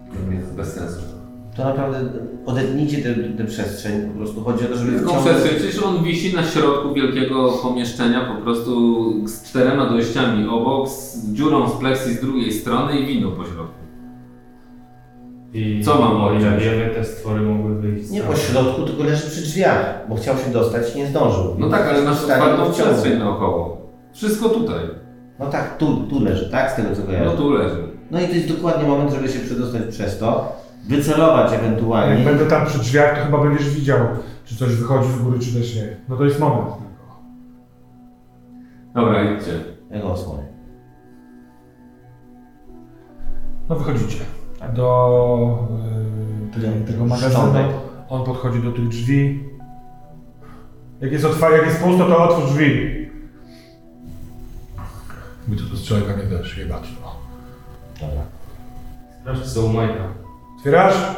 [0.09, 1.16] To jest bez sensu.
[1.58, 1.99] To naprawdę
[2.45, 4.10] odetnijcie tę tę przestrzeń.
[4.10, 5.28] Po prostu chodzi o to, żeby Jaką wciągnąć...
[5.28, 5.60] przestrzeń?
[5.60, 11.70] Przecież on wisi na środku wielkiego pomieszczenia, po prostu z czterema dojściami obok, z dziurą
[11.70, 13.78] z pleksji z drugiej strony i wino po środku.
[15.53, 18.10] I Co mam o ile wiemy, te stwory mogły wyjść.
[18.10, 21.55] Nie po środku, tylko leży przy drzwiach, bo chciał się dostać i nie zdążył.
[21.58, 23.78] No tak, ale masz otwartą przestrzeń naokoło.
[24.14, 24.80] Wszystko tutaj.
[25.39, 26.72] No tak, tu, tu leży, tak?
[26.72, 27.26] Z tego co kojarzę.
[27.26, 27.84] No tu leży.
[28.12, 30.55] No i to jest dokładnie moment, żeby się przedostać przez to,
[30.88, 32.25] wycelować Jak ewentualnie.
[32.25, 33.99] będę tam przy drzwiach, to chyba będziesz widział,
[34.45, 35.97] czy coś wychodzi z góry, czy też nie.
[36.09, 37.21] No to jest moment tylko.
[38.93, 39.51] Dobra, idźcie.
[39.91, 40.47] Ja go osłonię.
[43.69, 44.23] No wychodzicie
[44.73, 45.67] do
[46.57, 47.31] y, tej, tego magazynu.
[47.31, 47.65] Szczątek.
[48.09, 49.43] On podchodzi do tych drzwi.
[51.01, 52.97] Jak jest, otwa- jak jest pusto, to otwórz drzwi.
[55.47, 56.23] My to do strzelka nie
[57.01, 57.15] no.
[58.01, 58.21] Dobra.
[59.21, 60.26] Sprawdź, co u Majka.
[60.58, 61.16] Otwierasz?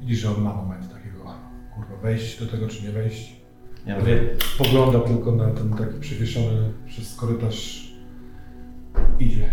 [0.00, 1.24] Widzisz, że on ma moment takiego,
[1.74, 3.36] kurwa, wejść do tego, czy nie wejść.
[3.86, 7.92] Ja Wie, pogląda tylko na ten taki przywieszony przez korytarz.
[9.18, 9.50] Idzie.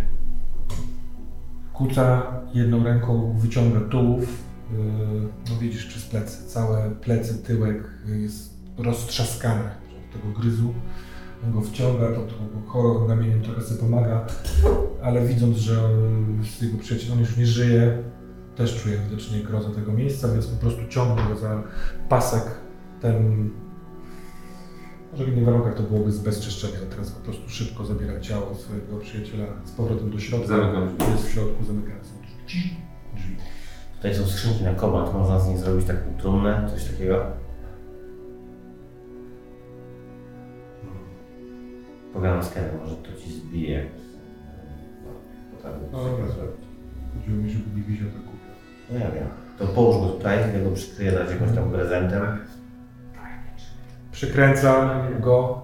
[1.74, 4.43] Kuca jedną ręką, wyciąga tułów.
[4.72, 4.78] Yy,
[5.49, 6.47] no widzisz, przez plecy.
[6.47, 10.74] Całe plecy, tyłek jest roztrzaskane od tego gryzu.
[11.45, 12.35] On go wciąga, to, to
[12.67, 14.25] choro ramieniem trochę sobie pomaga,
[15.01, 18.03] ale widząc, że on, z jego przyjaciel, on już nie żyje,
[18.55, 21.63] też czuje widocznie grozę tego miejsca, więc po prostu ciągnie go za
[22.09, 22.43] pasek.
[23.01, 23.49] Ten
[25.11, 28.55] może w innych warunkach to byłoby z bezczyszczenia, ale teraz po prostu szybko zabiera ciało
[28.55, 30.47] swojego przyjaciela z powrotem do środka.
[30.47, 31.11] Zamykam drzwi.
[31.11, 32.07] Jest w środku, zamykając
[32.47, 32.77] drzwi.
[33.15, 33.35] drzwi.
[33.95, 37.25] Tutaj są skrzynki na kobalt, można z nich zrobić taką trumnę, coś takiego.
[42.14, 43.86] Pogadam z Kenem, może to ci zbije.
[45.05, 45.12] No,
[45.51, 46.26] potrafię No dobra.
[47.14, 48.51] Chodziło mi, żeby nie wisiał tak głupio.
[48.91, 49.28] No ja wiem.
[49.60, 52.22] To połóż go tutaj, ja go przykryję dać jakimś tam prezentem.
[54.12, 55.62] Przykręca go.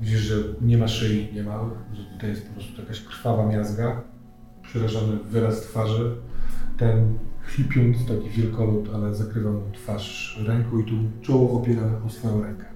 [0.00, 4.02] Widzisz, że nie ma szyi, nie ma, że tutaj jest po prostu jakaś krwawa miazga.
[4.62, 6.16] Przerażony wyraz twarzy.
[6.78, 12.42] Ten chlipiąc, taki wielkolud, ale zakrywa mu twarz ręką i tu czoło opiera o swoją
[12.42, 12.69] rękę.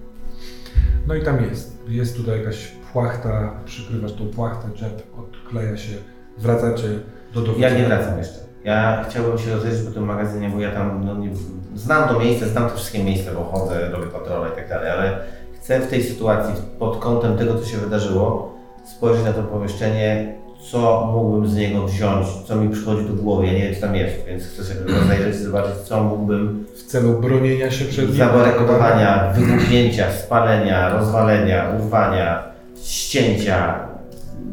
[1.07, 1.77] No i tam jest.
[1.87, 5.93] Jest tutaj jakaś płachta, przykrywasz tą płachtę, czep, odkleja się,
[6.37, 6.87] wracacie
[7.33, 7.79] do Ja dowodzenia.
[7.79, 8.39] nie wracam jeszcze.
[8.63, 11.29] Ja chciałbym się rozejrzeć po tym magazynie, bo ja tam no, nie,
[11.75, 15.17] znam to miejsce, znam te wszystkie miejsca, bo chodzę, robię kontrolę i tak dalej, ale
[15.55, 18.55] chcę w tej sytuacji, pod kątem tego, co się wydarzyło,
[18.85, 20.35] spojrzeć na to pomieszczenie,
[20.71, 23.45] co mógłbym z niego wziąć, co mi przychodzi do głowy.
[23.45, 27.19] Ja nie wiem, co tam jest, więc chcę sobie rozejrzeć zobaczyć, co mógłbym W celu
[27.21, 28.17] bronienia się przed nim.
[28.17, 32.43] zabarykodowania, wybuchnięcia, spalenia, rozwalenia, urwania,
[32.83, 33.87] ścięcia,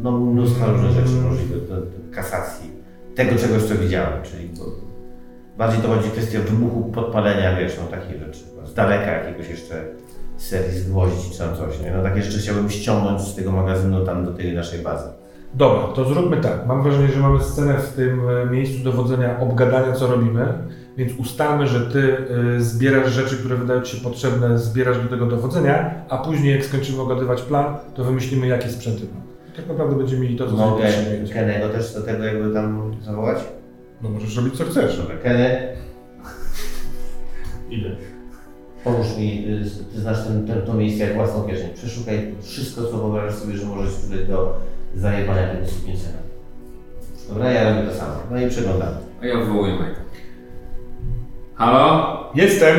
[0.02, 2.70] no mnóstwo różnych rzeczy możliwych do, do kasacji.
[3.16, 4.50] Tego czegoś, co widziałem, czyli
[5.58, 8.40] bardziej to chodzi o kwestię wybuchu, podpalenia, wiesz, no takich rzeczy.
[8.64, 9.84] Z daleka jakiegoś jeszcze
[10.36, 11.90] serii z gwoździ czy tam coś, nie?
[11.90, 15.08] No takie rzeczy chciałbym ściągnąć z tego magazynu tam do tej naszej bazy.
[15.54, 16.66] Dobra, to zróbmy tak.
[16.66, 20.46] Mam wrażenie, że mamy scenę w tym e, miejscu dowodzenia, obgadania, co robimy,
[20.96, 22.16] więc ustalmy, że ty
[22.56, 26.64] y, zbierasz rzeczy, które wydają ci się potrzebne, zbierasz do tego dowodzenia, a później, jak
[26.64, 29.32] skończymy ogadywać plan, to wymyślimy, jakie sprzęty mamy.
[29.56, 30.84] Tak naprawdę będziemy mieli to, co Mogę.
[31.32, 33.38] Kennego też do tego jakby tam zawołać?
[34.02, 34.98] No możesz robić, co chcesz.
[34.98, 35.68] Dobra, Kenny,
[37.70, 37.90] Idę.
[38.84, 41.68] Pomóż mi, y, ty znasz ten, ten, to miejsce jak własną kieszeń.
[41.74, 44.58] Przeszukaj wszystko, co wyobrażasz sobie, że możesz tutaj do
[44.94, 46.18] zajebania tego sukniecera.
[47.28, 48.14] Dobra, ja robię to samo.
[48.30, 48.94] No i przeglądam.
[49.22, 50.00] A ja wywołuję Majka.
[51.54, 52.16] Halo?
[52.34, 52.76] Jestem!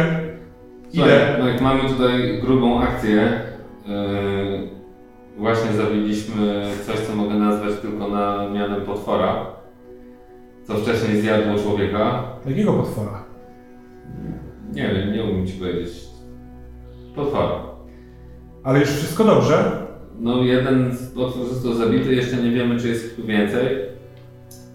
[0.94, 1.36] Słuchaj, Idę.
[1.40, 3.42] no jak mamy tutaj grubą akcję,
[3.88, 4.70] yy,
[5.38, 9.46] właśnie zabiliśmy coś, co mogę nazwać tylko na mianem potwora,
[10.68, 12.24] co wcześniej zjadło człowieka.
[12.46, 13.24] Jakiego potwora?
[14.74, 15.94] Nie wiem, nie umiem ci powiedzieć.
[17.16, 17.52] Potwora.
[18.64, 19.83] Ale już wszystko dobrze?
[20.20, 23.78] No jeden z potwór został zabity, jeszcze nie wiemy, czy jest ich tu więcej.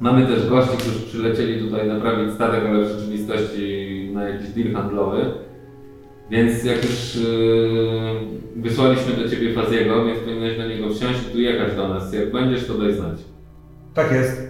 [0.00, 5.24] Mamy też gości, którzy przylecieli tutaj naprawić statek, ale w rzeczywistości na jakiś deal handlowy.
[6.30, 11.40] Więc jak już yy, wysłaliśmy do Ciebie Faziego, więc powinieneś na niego wsiąść i tu
[11.40, 12.12] jechać do nas.
[12.12, 13.18] Jak będziesz, to daj znać.
[13.94, 14.48] Tak jest.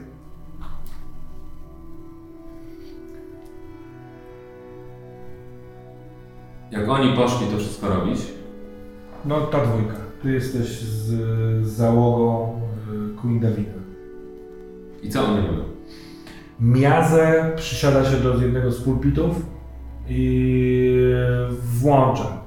[6.71, 8.19] Jak oni poszli to wszystko robić,
[9.25, 10.08] No ta dwójka.
[10.23, 11.07] Ty jesteś z,
[11.67, 12.61] z załogą
[13.15, 13.71] y, Queen Davida.
[15.03, 15.65] i co oni robią?
[16.61, 19.47] Miazę przysiada się do jednego z pulpitów
[20.09, 21.13] i
[21.63, 22.39] włącza.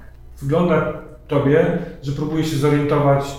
[0.41, 0.93] Wygląda
[1.27, 3.37] tobie, że próbuje się zorientować,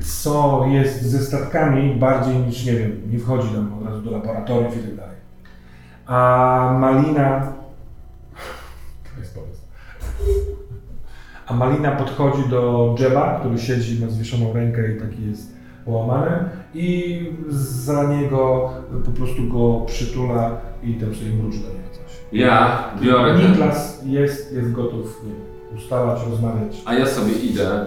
[0.00, 4.76] co jest ze statkami, bardziej niż, nie wiem, nie wchodzi tam od razu do laboratoriów
[4.76, 5.16] i tak dalej.
[6.06, 7.40] A Malina...
[9.14, 9.60] To jest pomysł.
[11.46, 16.30] A Malina podchodzi do Jeba, który siedzi na zwieszoną rękę i taki jest połamany
[16.74, 17.18] i
[17.48, 18.70] za niego
[19.04, 22.16] po prostu go przytula i tam sobie mruczy do niego coś.
[22.32, 26.82] Ja biorę ten, Niklas jest, jest gotów nie, wiem, ustalać, rozmawiać.
[26.84, 27.86] a ja sobie idę,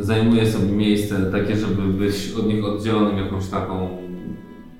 [0.00, 3.88] zajmuję sobie miejsce takie, żeby być od nich oddzielonym jakąś taką,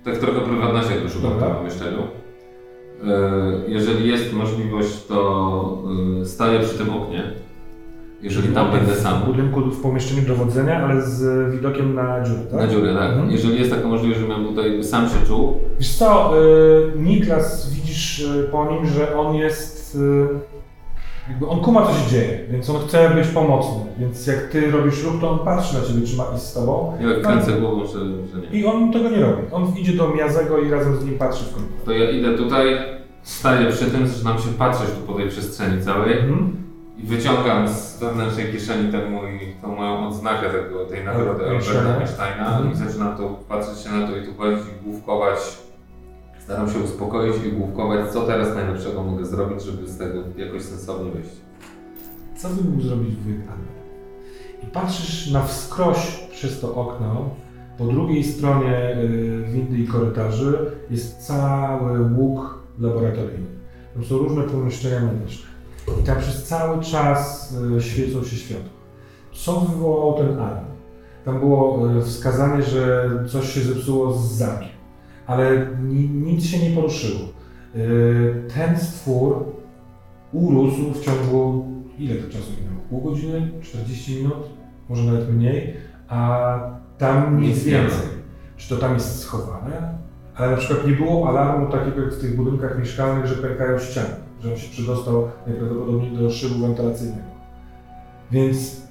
[0.05, 1.99] tak trochę prywatności, jak już w tym pomieszczeniu.
[3.05, 5.83] E, Jeżeli jest możliwość, to
[6.23, 7.23] e, staję przy tym oknie.
[8.23, 9.23] Jeżeli tam będę W sam.
[9.23, 12.61] budynku, w pomieszczeniu dowodzenia, ale z widokiem na dziurę, tak?
[12.61, 13.11] Na dziurę, tak.
[13.11, 13.31] Mhm.
[13.31, 16.33] Jeżeli jest taka możliwość, żebym tutaj sam się czuł, Wiesz co,
[16.97, 19.95] y, Niklas, widzisz y, po nim, że on jest...
[19.95, 20.59] y,
[21.29, 23.81] Jakby on kuma, co się dzieje, więc on chce być pomocny.
[23.99, 26.93] Więc jak ty robisz ruch, to on patrzy na ciebie, czy ma iść z tobą.
[27.01, 28.61] ja kręcę głową, że, że nie.
[28.61, 29.43] I on tego nie robi.
[29.53, 31.69] On idzie do Miazego i razem z nim patrzy w końcu.
[31.85, 32.79] To ja idę tutaj,
[33.23, 36.57] staję przy tym, zaczynam się patrzeć tu po tej przestrzeni całej Mhm.
[36.99, 39.29] I wyciągam z wewnętrznej kieszeni ten mój,
[39.63, 41.45] tą moją odznakę tego, tej nagrody.
[41.45, 42.73] Alberta Einsteina Mhm.
[42.73, 45.39] i zaczynam tu patrzeć się na to i tu chodzić i główkować.
[46.45, 51.11] Staram się uspokoić i główkować, co teraz najlepszego mogę zrobić, żeby z tego jakoś sensownie
[51.11, 51.31] wyjść.
[52.37, 53.79] Co by mógł zrobić wujek Albert?
[54.63, 57.31] I patrzysz na wskroś przez to okno.
[57.79, 63.47] Po drugiej stronie y, windy i korytarzy jest cały łuk laboratoryjny.
[63.95, 65.48] Tam są różne pomieszczenia medyczne.
[66.01, 68.71] I tam przez cały czas y, świecą się światła.
[69.33, 70.65] Co wywołał ten alarm?
[71.25, 74.69] Tam było y, wskazanie, że coś się zepsuło z zamkiem,
[75.27, 77.21] ale ni, nic się nie poruszyło.
[77.77, 79.45] Y, Ten stwór
[80.33, 81.67] urósł w ciągu
[81.99, 82.83] ile to czasu minęło?
[82.91, 83.51] Pół godziny?
[83.63, 84.49] 40 minut?
[84.89, 85.75] Może nawet mniej?
[86.09, 86.59] A
[86.99, 88.09] tam nic Nic więcej.
[88.57, 89.99] Czy to tam jest schowane?
[90.37, 94.15] Ale na przykład nie było alarmu takiego jak w tych budynkach mieszkalnych, że pękają ściany,
[94.43, 97.23] że on się przedostał najprawdopodobniej do szybu wentylacyjnego.
[98.31, 98.89] Więc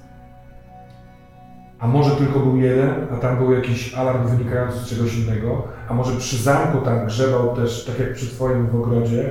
[1.78, 5.94] a może tylko był jeden, a tam był jakiś alarm wynikający z czegoś innego, a
[5.94, 9.30] może przy zamku tam grzebał też, tak jak przy twoim w ogrodzie,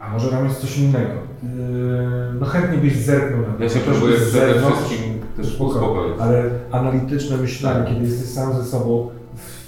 [0.00, 1.12] a może tam jest coś innego.
[1.42, 1.48] Yy,
[2.40, 3.62] no chętnie byś zerknął na to.
[3.62, 5.70] Ja się próbuję przede wszystkim też spoko.
[5.70, 6.14] uspokoić.
[6.20, 7.88] Ale analityczne myślenie, Tak.
[7.88, 9.10] kiedy jesteś sam ze sobą,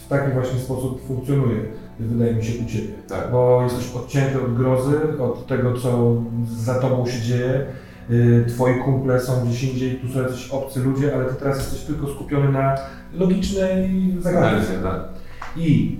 [0.05, 1.59] w taki właśnie sposób funkcjonuje,
[2.07, 2.95] wydaje mi się, u Ciebie.
[3.09, 3.31] Tak.
[3.33, 6.15] Bo jesteś odcięty od grozy, od tego, co
[6.47, 7.67] za Tobą się dzieje.
[8.09, 11.81] Yy, Twoi kumple są gdzieś indziej, tu są jacyś obcy ludzie, ale Ty teraz jesteś
[11.81, 12.77] tylko skupiony na
[13.15, 13.91] logicznej
[14.21, 14.83] zagadce.
[14.83, 15.09] Tak.
[15.57, 15.99] I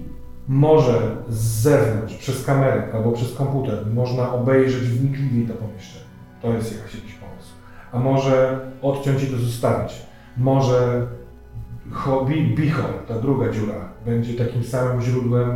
[0.49, 6.05] może z zewnątrz, przez kamerę albo przez komputer, można obejrzeć wnikliwiej to pomieszczenie.
[6.43, 7.51] To jest jakiś pomysł.
[7.93, 9.93] A może odciąć i to zostawić.
[10.37, 11.07] Może
[11.93, 13.75] cho- bi- bichor, ta druga dziura,
[14.07, 15.51] będzie takim samym źródłem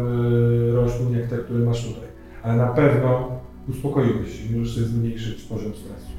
[0.68, 2.08] y, roślin jak te, które masz tutaj.
[2.42, 3.28] Ale na pewno
[3.68, 6.12] uspokoiłeś się i możesz sobie zmniejszyć poziom stresu.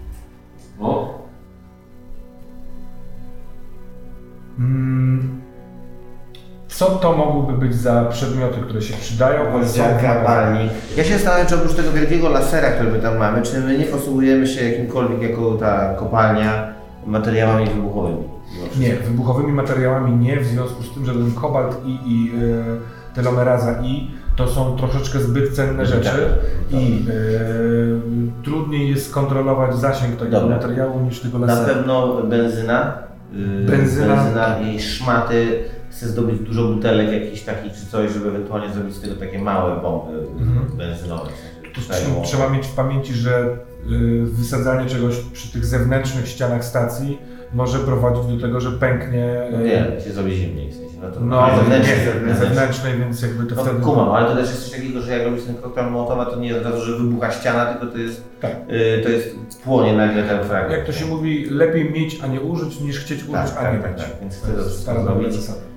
[0.80, 1.24] O,
[4.60, 5.42] Mm.
[6.68, 9.42] Co to mogłyby być za przedmioty, które się przydają,
[10.26, 10.72] palnik.
[10.98, 13.86] Ja się zastanawiam, czy oprócz tego wielkiego lasera, który my tam mamy, czy my nie
[13.86, 16.74] posługujemy się jakimkolwiek jako ta kopalnia
[17.06, 18.24] materiałami wybuchowymi?
[18.80, 22.64] Nie, wybuchowymi materiałami nie, w związku z tym, że ten kobalt i, i e,
[23.16, 26.10] telomeraza I to są troszeczkę zbyt cenne rzeczy
[26.72, 30.56] Tak, i e, trudniej jest kontrolować zasięg takiego Dobra.
[30.56, 31.74] materiału niż tego Na lasera.
[31.74, 32.94] pewno benzyna.
[33.34, 34.16] yy, Benzyna.
[34.16, 35.64] benzyna i szmaty.
[35.92, 39.82] Chcę zdobyć dużo butelek jakichś takich czy coś, żeby ewentualnie zrobić z tego takie małe
[39.82, 40.78] bomby Mhm.
[40.78, 41.30] benzynowe.
[42.24, 43.58] Trzeba mieć w pamięci, że
[43.92, 47.18] y, wysadzanie czegoś przy tych zewnętrznych ścianach stacji
[47.54, 49.50] może prowadzić do tego, że pęknie.
[49.52, 50.94] No y, nie, się zrobi zimniej w sensie.
[51.02, 51.98] No, to No, zewnętrznej,
[52.40, 53.82] zewnętrznej, więc jakby to No, wtedy.
[53.82, 56.58] kumam, ale to też jest coś takiego, że jak robisz ten koktajl Mołotowa, to nie
[56.58, 58.52] od razu, że wybucha ściana, tylko to jest, Tak.
[58.52, 60.72] y, to jest płonie nagle ten fragment.
[60.78, 63.74] Jak to się mówi, lepiej mieć, a nie użyć, niż chcieć użyć, Tak, a tak,
[63.74, 64.02] nie tak, mieć.
[64.02, 65.50] tak, więc To chcę to jest.
[65.50, 65.73] E,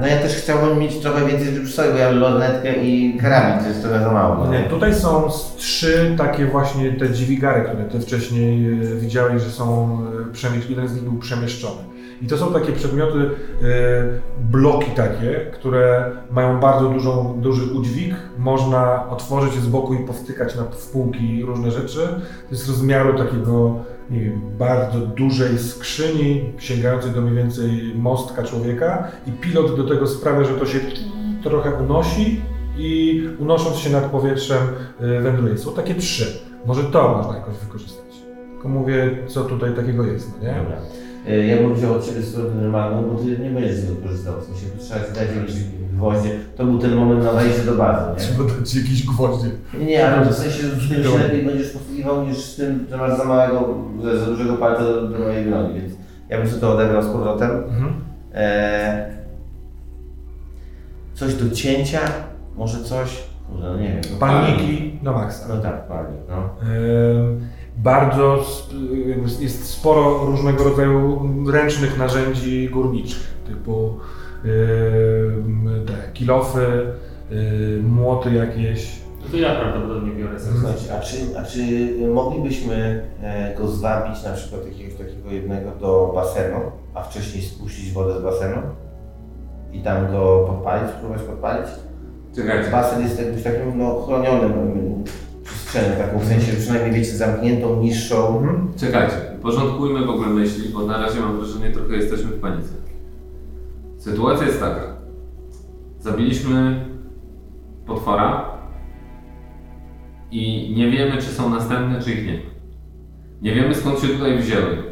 [0.00, 3.82] no ja też chciałbym mieć trochę więcej sobie, bo ja lornetkę i karabin, to jest
[3.82, 4.46] trochę za mało.
[4.46, 9.98] Nie, tutaj są trzy takie właśnie te dźwigary, które ty wcześniej e, widziałeś, że są
[10.30, 11.82] e, przemie- jeden z nich był przemieszczony.
[12.22, 13.24] I to są takie przedmioty, e,
[14.50, 18.14] bloki takie, które mają bardzo dużą, duży udźwig.
[18.38, 20.62] Można otworzyć je z boku i powtykać na
[20.92, 21.98] półki różne rzeczy.
[22.48, 23.74] To jest rozmiaru takiego,
[24.10, 30.06] nie wiem, bardzo dużej skrzyni, sięgającej do mniej więcej mostka człowieka i pilot do tego
[30.06, 30.80] sprawia, że to się
[31.42, 32.40] trochę unosi
[32.78, 34.58] i unosząc się nad powietrzem
[35.00, 35.58] y, wędruje.
[35.58, 36.38] Są takie trzy.
[36.66, 38.14] Może to można jakoś wykorzystać.
[38.52, 40.54] Tylko mówię, co tutaj takiego jest, no nie?
[40.54, 40.76] Dobra.
[41.28, 44.34] E, Ja bym wziął od Ciebie sytuację normalną, bo Ty nie będziesz z tego korzystał.
[44.40, 45.54] W sensie trzeba Ci dać jakieś
[45.92, 46.30] gwoździe.
[46.56, 48.16] To był ten moment na wejście do bazy, nie?
[48.16, 49.48] Trzeba dać jakieś gwoździe.
[49.78, 52.96] Nie, nie, ale w sensie z tym się lepiej będziesz posługiwał niż z tym, że
[52.96, 53.74] masz za małego,
[54.18, 55.92] za dużego palca do, do mojej broni, więc
[56.28, 57.50] ja bym sobie to odebrał z powrotem.
[57.50, 57.92] Mhm.
[58.34, 59.12] Eee,
[61.14, 62.00] coś do cięcia,
[62.56, 64.00] może coś, kurde, no nie wiem.
[64.12, 65.46] No, Paniki na maksa.
[65.48, 66.36] No tak, palnik, no.
[66.36, 67.40] Ym,
[67.82, 68.44] Bardzo
[69.40, 71.20] jest sporo różnego rodzaju
[71.52, 73.98] ręcznych narzędzi górniczych, typu
[74.44, 76.66] ym, te kilofy,
[77.32, 79.02] ym, młoty jakieś.
[79.22, 80.58] No to ja prawdopodobnie biorę sobie.
[80.58, 81.60] Słuchajcie, a czy, a czy
[82.14, 86.60] moglibyśmy e, go zwabić na przykład jakiegoś takiego jednego do basenu,
[86.94, 88.62] a wcześniej spuścić wodę z basenu
[89.72, 91.66] i tam go podpalić, spróbować podpalić?
[92.36, 92.70] Czekajcie.
[92.70, 94.52] Basen jest jakimś takim no, chronionym
[95.72, 98.38] przestrzenią, taką w sensie przynajmniej wiecie, zamkniętą, niższą.
[98.38, 98.68] Mhm.
[98.76, 102.74] Czekajcie, porządkujmy w ogóle myśli, bo na razie mam wrażenie, trochę jesteśmy w panice.
[103.98, 104.96] Sytuacja jest taka.
[106.00, 106.84] Zabiliśmy
[107.86, 108.44] potwora
[110.30, 112.50] i nie wiemy, czy są następne, czy ich nie ma.
[113.42, 114.82] Nie wiemy, skąd się tutaj wzięły.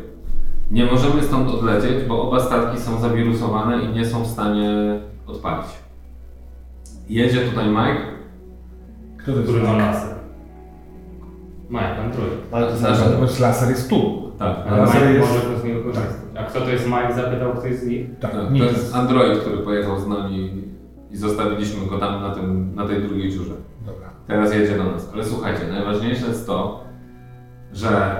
[0.70, 5.66] Nie możemy stąd odlecieć, bo oba statki są zawirusowane i nie są w stanie odpalić.
[7.08, 8.20] Jedzie tutaj Mike,
[9.18, 9.50] Kto to jest?
[9.50, 9.76] Który ma
[11.72, 11.88] laser?
[11.90, 12.32] Mike, Android.
[12.52, 14.30] Ale to Znaczy, znaczy, Natomiast laser jest tu.
[14.38, 16.16] tak, Ale Laser Mike jest- może to z niego korzystać.
[16.38, 17.14] A kto to jest Mike?
[17.14, 18.06] Zapytał ktoś z nich.
[18.20, 18.62] Tak, Tak, nic.
[18.64, 20.62] to jest Android, który pojechał z nami
[21.10, 23.54] i zostawiliśmy go tam na, tym, na tej drugiej dziurze.
[23.86, 24.08] Dobra.
[24.26, 25.10] Teraz jedzie do nas.
[25.14, 26.84] Ale słuchajcie, najważniejsze jest to,
[27.72, 28.16] że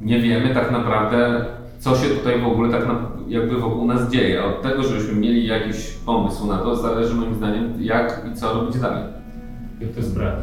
[0.00, 1.44] nie wiemy tak naprawdę,
[1.78, 2.94] co się tutaj w ogóle tak na,
[3.28, 4.42] jakby wokół nas dzieje.
[4.42, 8.54] A Od tego, żebyśmy mieli jakiś pomysł na to, zależy moim zdaniem, jak i co
[8.54, 9.02] robić dalej.
[9.80, 10.36] Jak to jest brat?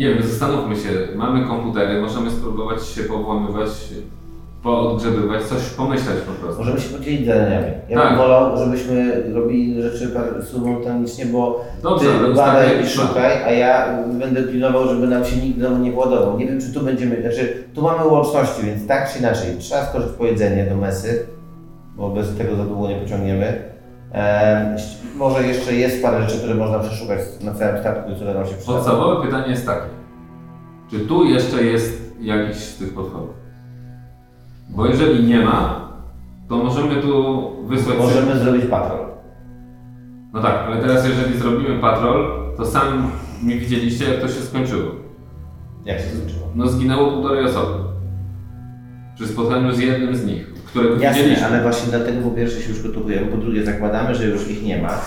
[0.00, 0.88] Nie wiem, zastanówmy się.
[1.16, 3.68] Mamy komputery, możemy spróbować się powłamywać,
[4.62, 6.58] poodgrzebywać, coś pomyśleć po prostu.
[6.60, 7.66] możemy się podzielić zadaniami.
[7.88, 8.08] Ja Tak.
[8.08, 13.98] bym wolał, żebyśmy robili rzeczy par- symultanicznie, bo Dobrze, ty badaj i szukaj, a ja
[14.06, 16.38] będę pilnował, żeby nam się nikt znowu nie władował.
[16.38, 20.08] Nie wiem, czy tu będziemy, znaczy tu mamy łączności, więc tak czy inaczej, trzeba skoczyć
[20.18, 21.26] po jedzenie do mesy,
[21.96, 23.69] bo bez tego za długo nie pociągniemy.
[25.16, 28.72] Może jeszcze jest parę rzeczy, które można przeszukać na całym statku, które nam się przydadzą.
[28.72, 29.88] Podstawowe pytanie jest takie.
[30.90, 33.34] Czy tu jeszcze jest jakiś z tych potworów?
[34.68, 35.88] Bo jeżeli nie ma,
[36.48, 37.98] to możemy tu wysłać...
[37.98, 39.06] Możemy zrobić patrol.
[40.32, 43.02] No tak, ale teraz jeżeli zrobimy patrol, to sami
[43.42, 44.90] mi widzieliście jak to się skończyło.
[45.84, 46.46] Jak się skończyło?
[46.54, 47.78] No zginęło półtorej osoby.
[49.14, 51.46] Przy spotkaniu z jednym z nich, którego Jasne, widzieliśmy.
[51.46, 54.82] ale właśnie dlatego po pierwsze się już gotowujemy, po drugie zakładamy, że już ich nie
[54.82, 55.00] ma.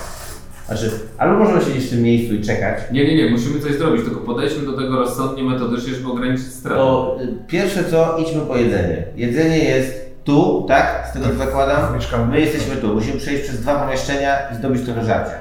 [0.67, 4.03] Znaczy, albo możemy siedzieć w tym miejscu i czekać, Nie, nie, nie, musimy coś zrobić,
[4.03, 6.75] tylko podejdźmy do tego rozsądnie, metodycznie, żeby ograniczyć straty.
[6.77, 9.03] to y, pierwsze co, idźmy po jedzenie.
[9.15, 11.07] Jedzenie jest tu, tak?
[11.09, 11.95] Z tego co zakładam.
[11.95, 12.25] Mieszkamy.
[12.31, 15.35] My jesteśmy tu, musimy przejść przez dwa pomieszczenia i zdobyć trochę żarcia.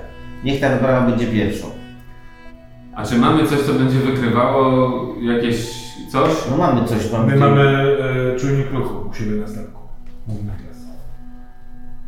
[0.44, 1.66] Niech ta wyprawa będzie pierwszą.
[2.96, 4.92] A czy mamy coś, co będzie wykrywało
[5.22, 5.56] jakieś
[6.12, 6.30] coś?
[6.50, 7.32] No mamy coś, mamy.
[7.32, 7.62] My mamy
[8.34, 9.46] e, czujnik ruchu u siebie na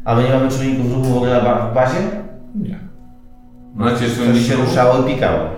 [0.04, 1.40] A my nie mamy czujników ruchu w ogóle
[1.70, 2.00] w bazie?
[2.54, 2.78] Nie.
[3.74, 5.48] Macie Coś się ruszało i pikało.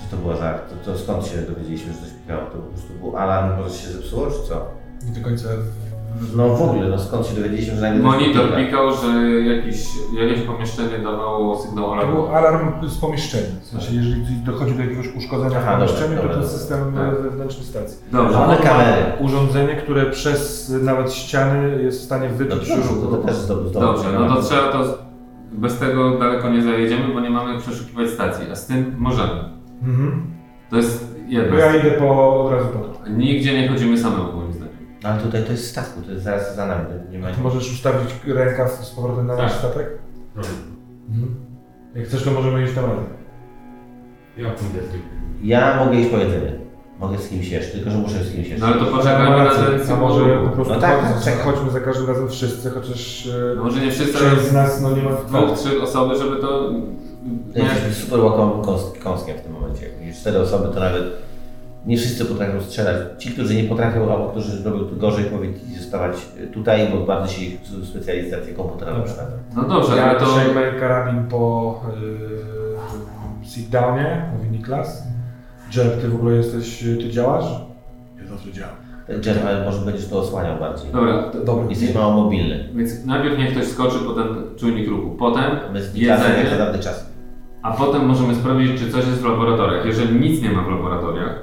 [0.00, 0.52] Co to było za...
[0.52, 2.42] To, to skąd się dowiedzieliśmy, że coś pikało?
[2.50, 4.66] To po prostu był alarm, może się zepsuło, czy co?
[5.06, 5.48] Nie do końca.
[6.36, 8.02] No w ogóle, no skąd się dowiedzieliśmy, że nagle...
[8.02, 8.56] Monitor pika?
[8.56, 9.84] pikał, że jakieś,
[10.20, 12.12] jakieś pomieszczenie dawało sygnał To alarmu.
[12.14, 13.46] był alarm z pomieszczenia.
[13.62, 16.42] W sensie, jeżeli dochodzi do jakiegoś uszkodzenia Aha, w pomieszczeniu, dobra, to to dobra.
[16.42, 17.18] jest system Tak.
[17.18, 17.98] e, wewnętrzny stacji.
[18.12, 18.38] Dobrze.
[18.38, 19.02] Ma kamery.
[19.20, 23.10] Urządzenie, które przez nawet ściany jest w stanie No wyczuć dobrze, ruch.
[23.10, 23.72] to też zdobyć.
[23.72, 24.98] Dobrze, no to trzeba to.
[25.52, 29.44] Bez tego daleko nie zajedziemy, bo nie mamy przeszukiwać stacji, a z tym możemy.
[29.82, 30.22] Mhm.
[30.70, 31.56] To jest To jedno.
[31.56, 33.10] ja idę po, od razu po to.
[33.10, 34.61] Nigdzie nie chodzimy samemu, moim zdaniem.
[35.02, 37.28] Ale tutaj to jest statku, to jest zaraz za nami, nie ma...
[37.42, 39.60] Możesz ustawić rękaw z powrotem na nasz Tak.
[39.60, 39.88] statek?
[40.36, 41.34] Mhm.
[41.94, 43.04] Jak chcesz, to możemy iść tam razem.
[44.36, 45.02] Ja pójdę z nim.
[45.42, 46.52] Ja mogę iść po jedzenie.
[47.00, 48.66] Mogę z kimś jeszcze, tylko że muszę z kimś jeszcze.
[48.66, 51.44] No ale to poczekajmy na ten A może po prostu No tak, chodź, czekaj.
[51.44, 54.80] chodźmy za każdym razem wszyscy, chociaż e, No może nie wszyscy, ale część z nas
[54.80, 56.70] no, nie ma dwóch, trzy osoby, żeby to.
[57.52, 59.88] To jesteśmy super łakomym kąs- kąskiem w tym momencie.
[59.88, 61.02] Jak widzisz cztery osoby, to nawet
[61.86, 62.96] Nie wszyscy potrafią strzelać.
[63.18, 66.16] Ci, którzy nie potrafią, albo którzy robią to gorzej, powinni zostawać
[66.54, 69.32] tutaj, bo bardzo się ich specjalizacja komputerowa przydadzą.
[69.56, 70.26] No dobrze, Ja ale to...
[70.26, 71.80] przejmę karabin po
[73.42, 75.02] yy, sit-downie, mówi Niklas.
[75.76, 77.44] Jerk, ty w ogóle jesteś, ty działasz?
[78.22, 78.74] Ja zawsze działam.
[79.26, 80.92] Jeff, ale może będziesz to osłaniał bardziej.
[80.92, 81.64] Dobra, to, Dobra.
[81.70, 82.68] Jesteś mało mobilny.
[82.74, 84.26] więc najpierw niech ktoś skoczy po ten
[84.58, 85.44] czujnik ruchu, potem
[85.94, 87.10] jedzenie, dawny czas.
[87.62, 89.86] a potem możemy sprawdzić, czy coś jest w laboratoriach.
[89.86, 91.42] Jeżeli nic nie ma w laboratoriach,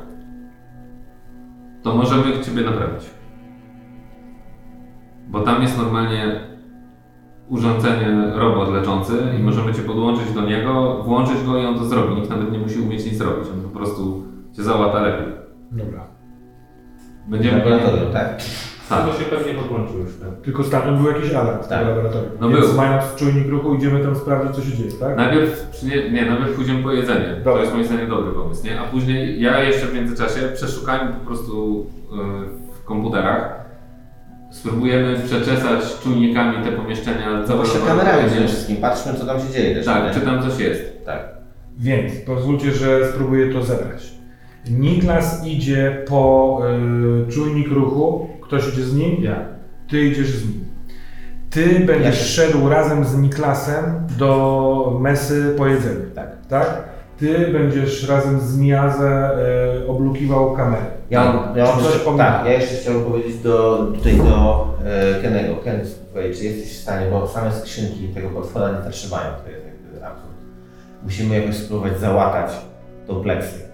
[1.84, 3.10] to możemy Ciebie naprawić.
[5.28, 6.40] Bo tam jest normalnie
[7.50, 12.16] urządzenie, robot leczący i możemy Cię podłączyć do niego, włączyć go i on to zrobi.
[12.16, 13.48] Nikt nawet nie musi umieć nic zrobić.
[13.54, 14.24] On po prostu
[14.56, 15.34] Cię załata lepiej.
[15.72, 16.08] Dobra.
[17.28, 18.42] W Będziemy laboratorium, tak?
[18.90, 19.06] Tak.
[19.06, 20.10] To się pewnie podłączył już.
[20.20, 20.30] Tak?
[20.44, 21.80] Tylko ostatnio był jakiś alarm w Tak.
[21.80, 22.32] tym laboratorium.
[22.42, 22.76] No Więc był.
[22.76, 25.18] mając czujnik ruchu idziemy tam sprawdzić co się dzieje, tak?
[25.18, 27.42] Najpierw, przynie, nie, najpierw pójdziemy po jedzenie.
[27.44, 28.80] To jest moim zdaniem dobry pomysł, nie?
[28.82, 32.16] A później ja jeszcze w międzyczasie przeszukałem po prostu y,
[32.82, 33.60] w komputerach.
[34.52, 37.40] Spróbujemy przeczesać czujnikami te pomieszczenia.
[37.40, 39.86] No całe właśnie kamerami przede wszystkim, patrzmy co tam się dzieje też.
[39.86, 40.14] Tak, nie?
[40.14, 41.06] czy tam coś jest.
[41.06, 41.20] Tak.
[41.78, 44.14] Więc pozwólcie, że spróbuję to zebrać.
[44.70, 46.62] Niklas idzie po
[47.28, 48.30] y, czujnik ruchu.
[48.50, 49.24] Ktoś idzie z nim?
[49.24, 49.36] Ja.
[49.90, 50.66] Ty idziesz z nim.
[51.50, 56.06] Ty będziesz szedł razem z Niklasem do mesy po jedzeniu.
[56.16, 56.28] Tak.
[56.50, 56.84] Tak?
[57.18, 59.32] Ty będziesz razem z Miazę
[59.84, 60.86] y, oblukiwał kamerę.
[61.10, 65.22] Ja mam, ja Czy coś jeszcze, tak, ja jeszcze chciałbym powiedzieć do, tutaj do e,
[65.22, 65.56] Kenego.
[65.56, 69.66] Ken, słuchaj, czy jesteś w stanie, bo same skrzynki tego potwora nie zatrzymają, to jest
[69.66, 70.34] jakby absurd.
[71.04, 72.52] Musimy jakoś spróbować załatać
[73.08, 73.69] tą pleksję.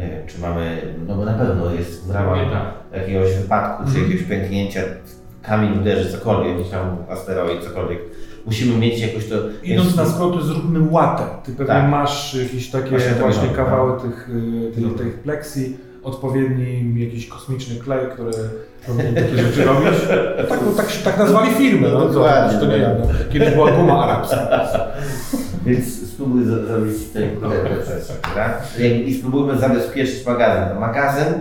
[0.00, 3.00] Nie wiem, czy mamy, no bo na pewno jest w ramach tak.
[3.00, 4.04] jakiegoś wypadku, czy Mhm.
[4.04, 4.80] jakiegoś pęknięcia,
[5.42, 7.98] kamień uderzy, cokolwiek, jakiś tam asteroid, cokolwiek.
[8.46, 9.34] Musimy mieć jakoś to...
[9.62, 11.22] Idąc na skróty zróbmy łatę.
[11.44, 11.90] Ty pewnie Tak.
[11.90, 17.76] masz jakieś takie Właśnie właśnie mam, kawały tych, y, tych, tych pleksji, odpowiedni jakiś kosmiczny
[17.76, 18.32] klej, który
[18.86, 19.88] powinien takie rzeczy robić.
[20.48, 22.78] Tak, no, tak, tak nazwali firmy, no, No, to, to nie.
[23.00, 23.06] No.
[23.32, 24.48] Kiedyś była guma arabska.
[25.66, 28.60] Więc spróbuj zrobić te te przestrzeń, dobra?
[29.06, 30.78] I spróbujmy zabezpieczyć magazyn.
[30.78, 31.34] Magazyn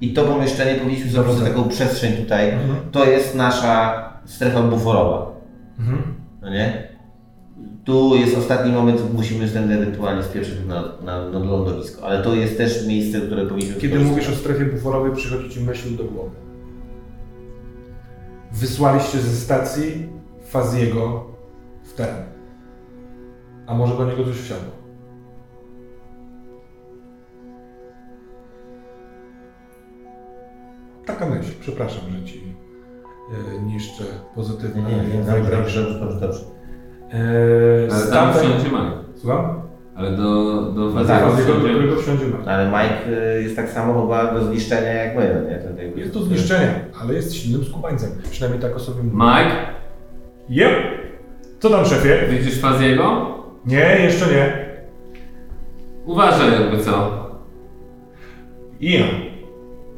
[0.00, 2.52] i to pomieszczenie powinniśmy zrobić za taką przestrzeń tutaj.
[2.92, 5.26] To jest nasza strefa buforowa,
[5.78, 6.02] Mhm.
[6.42, 6.88] no nie?
[7.84, 12.56] Tu jest ostatni moment, musimy wtedy ewentualnie spieprzyć na, na, na lądowisko, ale to jest
[12.56, 16.30] też miejsce, które powinniśmy Kiedy mówisz o strefie buforowej, przychodzi Ci myśl do głowy.
[18.52, 20.06] Wysłaliście ze stacji
[20.46, 21.24] Faziego
[21.84, 22.29] w teren.
[23.70, 24.72] A może do niego coś wsiadło?
[31.06, 31.50] Taka myśl.
[31.60, 32.42] Przepraszam, że Ci
[33.58, 34.04] e, niszczę
[34.34, 36.40] pozytywne Nie, nie, nie, dobrze, dobrze, dobrze, dobrze, dobrze.
[37.12, 38.92] E, Ale tam wsiądzie Mike.
[39.16, 39.60] Słucham?
[39.94, 42.50] Ale do, do No tak, Faziego, do wsiądzie- którego wsiądzie Mike.
[42.52, 45.56] Ale Mike y, jest tak samo chyba do zniszczenia jak my, no nie?
[45.58, 48.10] To jakby- Jest to zniszczenie, ale jest silnym skubańcem.
[48.30, 49.16] Przynajmniej tak o sobie mówi.
[49.16, 49.56] Mike,
[50.48, 50.72] Jep!
[51.58, 52.26] Co tam, szefie?
[52.30, 53.26] widzisz Faziego?
[53.66, 54.70] Nie, jeszcze nie.
[56.06, 57.10] Uważaj jakby co.
[58.80, 59.04] I ja.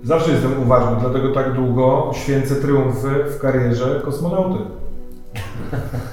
[0.03, 4.59] Zawsze jestem uważny, dlatego tak długo święcę triumfy w karierze kosmonauty.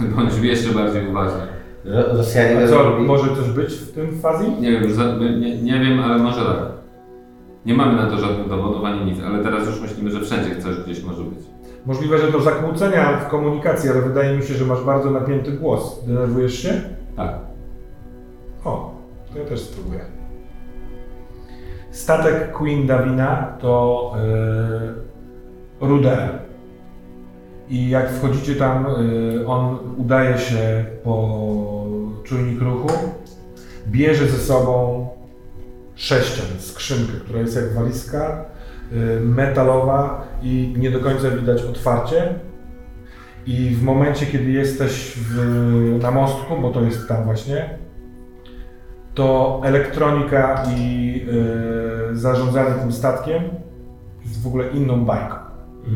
[0.15, 1.39] Bądź jeszcze bardziej uważny.
[1.85, 4.61] Ro- Rosjanie A co, może coś być w tym fazji?
[4.61, 5.03] Nie wiem, już za,
[5.39, 6.57] nie, nie wiem, ale może tak.
[7.65, 10.75] Nie mamy na to żadnych dowodów ani nic, ale teraz już myślimy, że wszędzie coś
[10.77, 11.39] gdzieś może być.
[11.85, 16.05] Możliwe, że to zakłócenia w komunikacji, ale wydaje mi się, że masz bardzo napięty głos.
[16.07, 16.81] Denerwujesz się?
[17.19, 17.35] Tak.
[18.65, 18.95] O,
[19.33, 19.99] to ja też spróbuję.
[21.91, 24.13] Statek Queen Davina to
[25.79, 26.29] yy, ruder.
[27.69, 28.85] I jak wchodzicie tam,
[29.33, 31.39] yy, on udaje się po
[32.23, 32.89] czujnik ruchu,
[33.87, 35.07] bierze ze sobą
[35.95, 38.45] sześcian, skrzynkę, która jest jak walizka,
[38.91, 42.35] yy, metalowa i nie do końca widać otwarcie.
[43.45, 47.79] I w momencie, kiedy jesteś w, na mostku, bo to jest tam właśnie,
[49.13, 51.21] to elektronika i
[52.11, 53.43] y, zarządzanie tym statkiem
[54.25, 55.35] jest w ogóle inną bajką.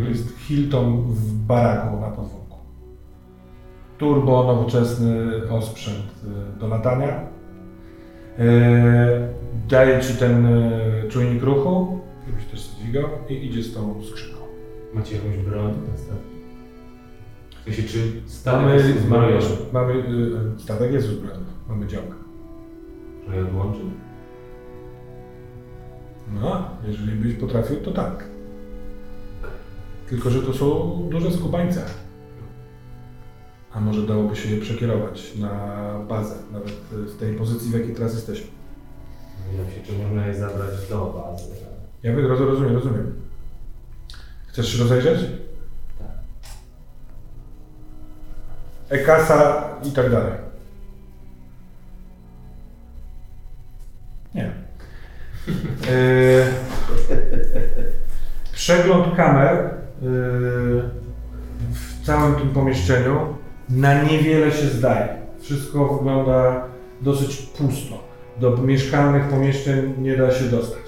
[0.04, 2.58] To jest Hilton w baraku na podwórku.
[3.98, 6.06] Turbo, nowoczesny osprzęt
[6.56, 7.20] y, do latania.
[8.40, 8.44] Y,
[9.70, 10.48] daje Ci ten
[11.10, 14.42] czujnik ruchu, żebyś też dźwigał i idzie z tą skrzynką.
[14.94, 15.74] Macie jakąś broń?
[17.64, 19.40] W sensie, czy statek Mamy, jest uzbrojony?
[19.74, 22.14] mamy y, statek jest uzbrojony, mamy działkę.
[23.30, 23.90] Że je odłączył?
[26.42, 28.26] No, jeżeli byś potrafił, to tak.
[30.10, 31.86] Tylko, że to są duże skubańce.
[33.74, 35.50] A może dałoby się je przekierować na
[36.10, 38.48] bazę, nawet w tej pozycji, w jakiej teraz jesteśmy.
[39.52, 41.54] Nie wiem się, czy można je zabrać do bazy.
[42.04, 43.16] Ja rozumiem, rozumiem.
[44.48, 45.20] Chcesz się rozejrzeć?
[48.94, 50.32] E-kasa i tak dalej.
[54.36, 54.52] Nie.
[55.92, 56.46] Yy,
[58.54, 59.70] przegląd kamer
[60.02, 60.10] yy,
[61.72, 63.20] w całym tym pomieszczeniu
[63.70, 65.08] na niewiele się zdaje.
[65.40, 66.64] Wszystko wygląda
[67.02, 68.04] dosyć pusto.
[68.40, 70.84] Do mieszkalnych pomieszczeń nie da się dostać.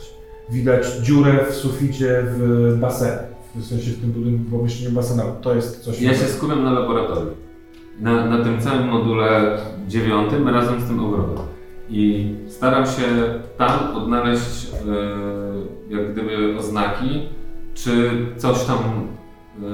[0.49, 3.18] Widać dziurę w suficie w basenie.
[3.56, 5.41] W sensie w tym budynku pomieszczeniu basenowym.
[5.41, 7.45] To jest coś Ja się skupiam na laboratorium.
[8.00, 11.46] Na, na tym całym module dziewiątym razem z tym ogrodem.
[11.89, 13.04] I staram się
[13.58, 14.68] tam odnaleźć
[15.89, 17.22] e, jak gdyby oznaki,
[17.74, 18.78] czy coś tam.
[18.78, 19.66] E,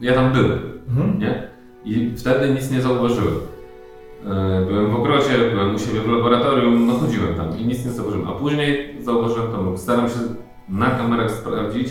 [0.00, 1.18] ja tam byłem, Mhm.
[1.18, 1.48] nie?
[1.84, 3.34] I wtedy nic nie zauważyłem.
[4.26, 7.90] E, byłem w ogrodzie, byłem u siebie w laboratorium, no chodziłem tam i nic nie
[7.90, 8.28] zauważyłem.
[8.28, 9.78] A później zauważyłem to.
[9.78, 10.14] Staram się
[10.68, 11.88] na kamerach sprawdzić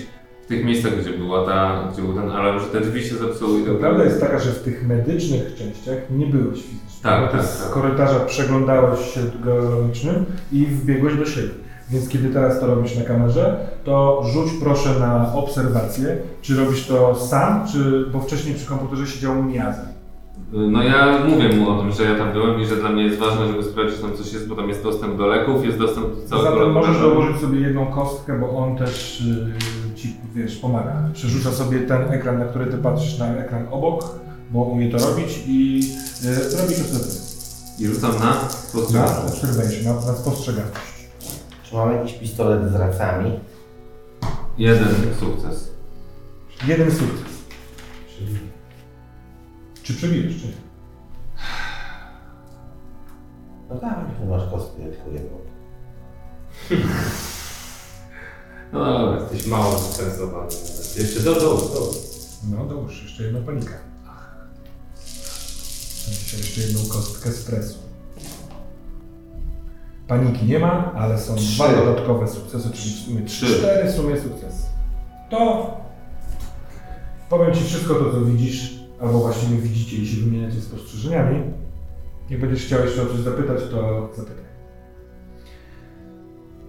[0.52, 3.64] tych miejscach, gdzie była ta, gdzie był ten alarm, że te drzwi się zepsuły i
[3.64, 7.04] tak Prawda jest taka, że w tych medycznych częściach nie byłeś fizycznie.
[7.04, 7.72] Tak, tak, Z tak.
[7.72, 11.49] korytarza przeglądałeś się geologicznym i wbiegłeś do siebie.
[11.89, 17.16] Więc kiedy teraz to robisz na kamerze, to rzuć proszę na obserwację, czy robisz to
[17.16, 19.91] sam, czy bo wcześniej przy komputerze siedział Miaza.
[20.52, 23.20] No ja mówię mu o tym, że ja tam byłem i że dla mnie jest
[23.20, 26.08] ważne, żeby sprawdzić, czy tam coś jest, bo tam jest dostęp do leków, jest dostęp
[26.08, 31.10] do całego Zatem możesz dołożyć sobie jedną kostkę, bo on też yy, ci, wiesz, pomaga.
[31.14, 34.04] Przerzuca sobie ten ekran, na który ty patrzysz, na ekran obok,
[34.52, 35.80] bo umie to robić i
[36.24, 37.12] yy, robi to co ty.
[37.84, 39.43] I rzucam na Na spostrzegawczość.
[39.43, 41.08] observation, na, na spostrzegawczość.
[41.64, 43.39] Czy mamy jakiś pistolet z racami?
[44.58, 44.88] Jeden
[45.20, 45.72] sukces.
[46.68, 47.32] Jeden sukces.
[49.84, 50.53] Czy przebijesz, czy nie?
[53.69, 55.38] No tak, tu masz kostkę tylko jedną.
[58.73, 59.19] No dobra.
[59.21, 60.51] Jesteś mało zestresowany.
[60.97, 61.91] Jeszcze do dołu, do.
[62.49, 63.73] No dołóż, jeszcze jedną panikę.
[66.07, 67.77] Jeszcze, jeszcze jedną kostkę stresu.
[70.07, 71.55] Paniki nie ma, ale są Trzy.
[71.55, 73.45] dwa dodatkowe sukcesy, czyli w sumie Trzy.
[73.59, 74.63] cztery w sumie sukcesy.
[75.29, 75.71] To
[77.29, 81.41] powiem Ci wszystko to, co widzisz, albo właściwie widzicie i się wymieniacie spostrzeżeniami.
[82.30, 84.52] Jak będziesz chciał jeszcze o coś zapytać, to zapytaj.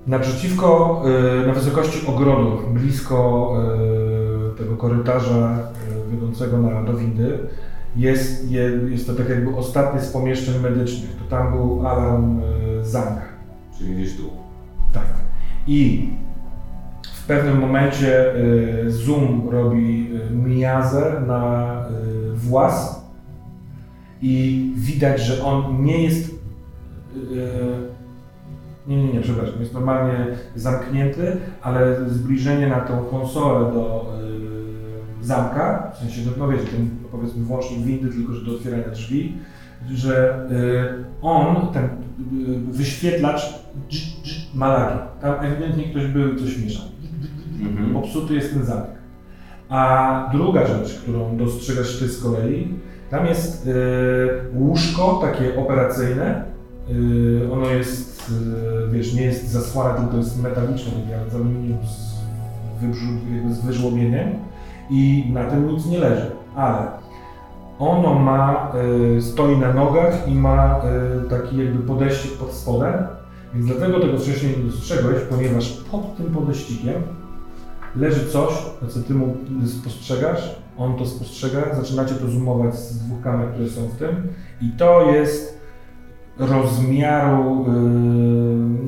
[0.06, 1.02] Naprzeciwko,
[1.42, 3.52] y, na wysokości ogrodu, blisko
[4.54, 5.58] y, tego korytarza
[6.08, 7.38] y, wiodącego na, do windy,
[7.96, 11.16] jest, je, jest to tak jakby ostatnie z pomieszczeń medycznych.
[11.16, 12.40] To tam był alarm
[12.82, 13.22] zamka.
[13.78, 14.22] Czyli gdzieś tu.
[14.92, 15.06] Tak.
[15.66, 16.10] I
[17.32, 21.74] pewnym momencie y, zoom robi y, miazę na
[22.32, 23.02] y, włas
[24.22, 26.42] i widać, że on nie jest.
[28.86, 34.12] nie, nie, nie, przepraszam, jest normalnie zamknięty, ale zbliżenie na tą konsolę do
[35.20, 39.36] zamka, w sensie, no, wiecie, ten powiedzmy włącznik windy, tylko że do otwierania drzwi,
[39.94, 40.46] że
[41.22, 41.88] on, ten
[42.70, 43.42] wyświetlacz
[43.90, 44.98] dż, ma lagi.
[45.20, 46.92] Tam ewidentnie ktoś był coś mieszał.
[47.62, 47.92] Mhm.
[47.92, 48.90] Popsuty jest ten zamek.
[49.68, 52.68] A druga rzecz, którą dostrzegasz ty z kolei,
[53.10, 53.70] tam jest y,
[54.54, 56.44] łóżko takie operacyjne.
[56.90, 58.30] Y, ono jest,
[58.88, 62.12] y, wiesz, nie jest zasłane, tylko jest metaliczne, takie z aluminium z,
[63.56, 64.28] z wyżłobieniem
[64.90, 66.30] i na tym nic nie leży.
[66.56, 66.86] Ale
[67.78, 68.72] ono ma,
[69.20, 70.80] stoi na nogach i ma
[71.30, 72.92] taki jakby podejścik pod spodem,
[73.54, 76.94] więc dlatego tego wcześniej nie dostrzegłeś, ponieważ pod tym podejścikiem
[77.96, 78.52] leży coś,
[78.88, 79.36] co ty mu
[79.66, 84.28] spostrzegasz, on to spostrzega, zaczynacie to zoomować z dwóch kamer, które są w tym.
[84.60, 85.60] I to jest
[86.38, 87.74] rozmiaru, yy,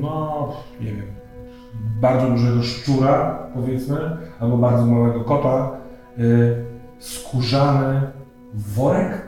[0.01, 1.05] no nie wiem,
[2.01, 5.71] bardzo dużego szczura powiedzmy, albo bardzo małego kota,
[6.17, 6.65] yy,
[6.99, 8.01] skórzany
[8.53, 9.21] worek,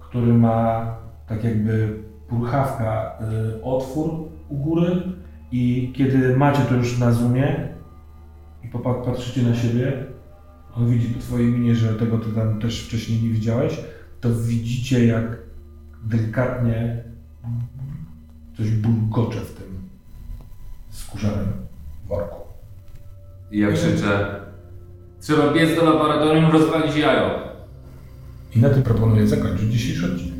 [0.00, 0.86] który ma
[1.28, 4.10] tak jakby purchawka yy, otwór
[4.48, 5.02] u góry.
[5.54, 7.71] I kiedy macie to już na zoomie,
[8.74, 10.06] i popa- patrzycie na siebie,
[10.76, 13.80] on widzi po twojej minie, że tego ty tam też wcześniej nie widziałeś,
[14.20, 15.38] to widzicie jak
[16.04, 17.04] delikatnie
[18.56, 19.88] coś bulgocze w tym
[20.90, 21.52] skórzanym
[22.08, 22.40] worku.
[23.50, 24.40] I ja krzyczę,
[25.20, 27.52] trzeba biec do laboratorium, rozwalić jajo.
[28.56, 30.31] I na tym proponuję zakończyć dzisiejszy odcinek.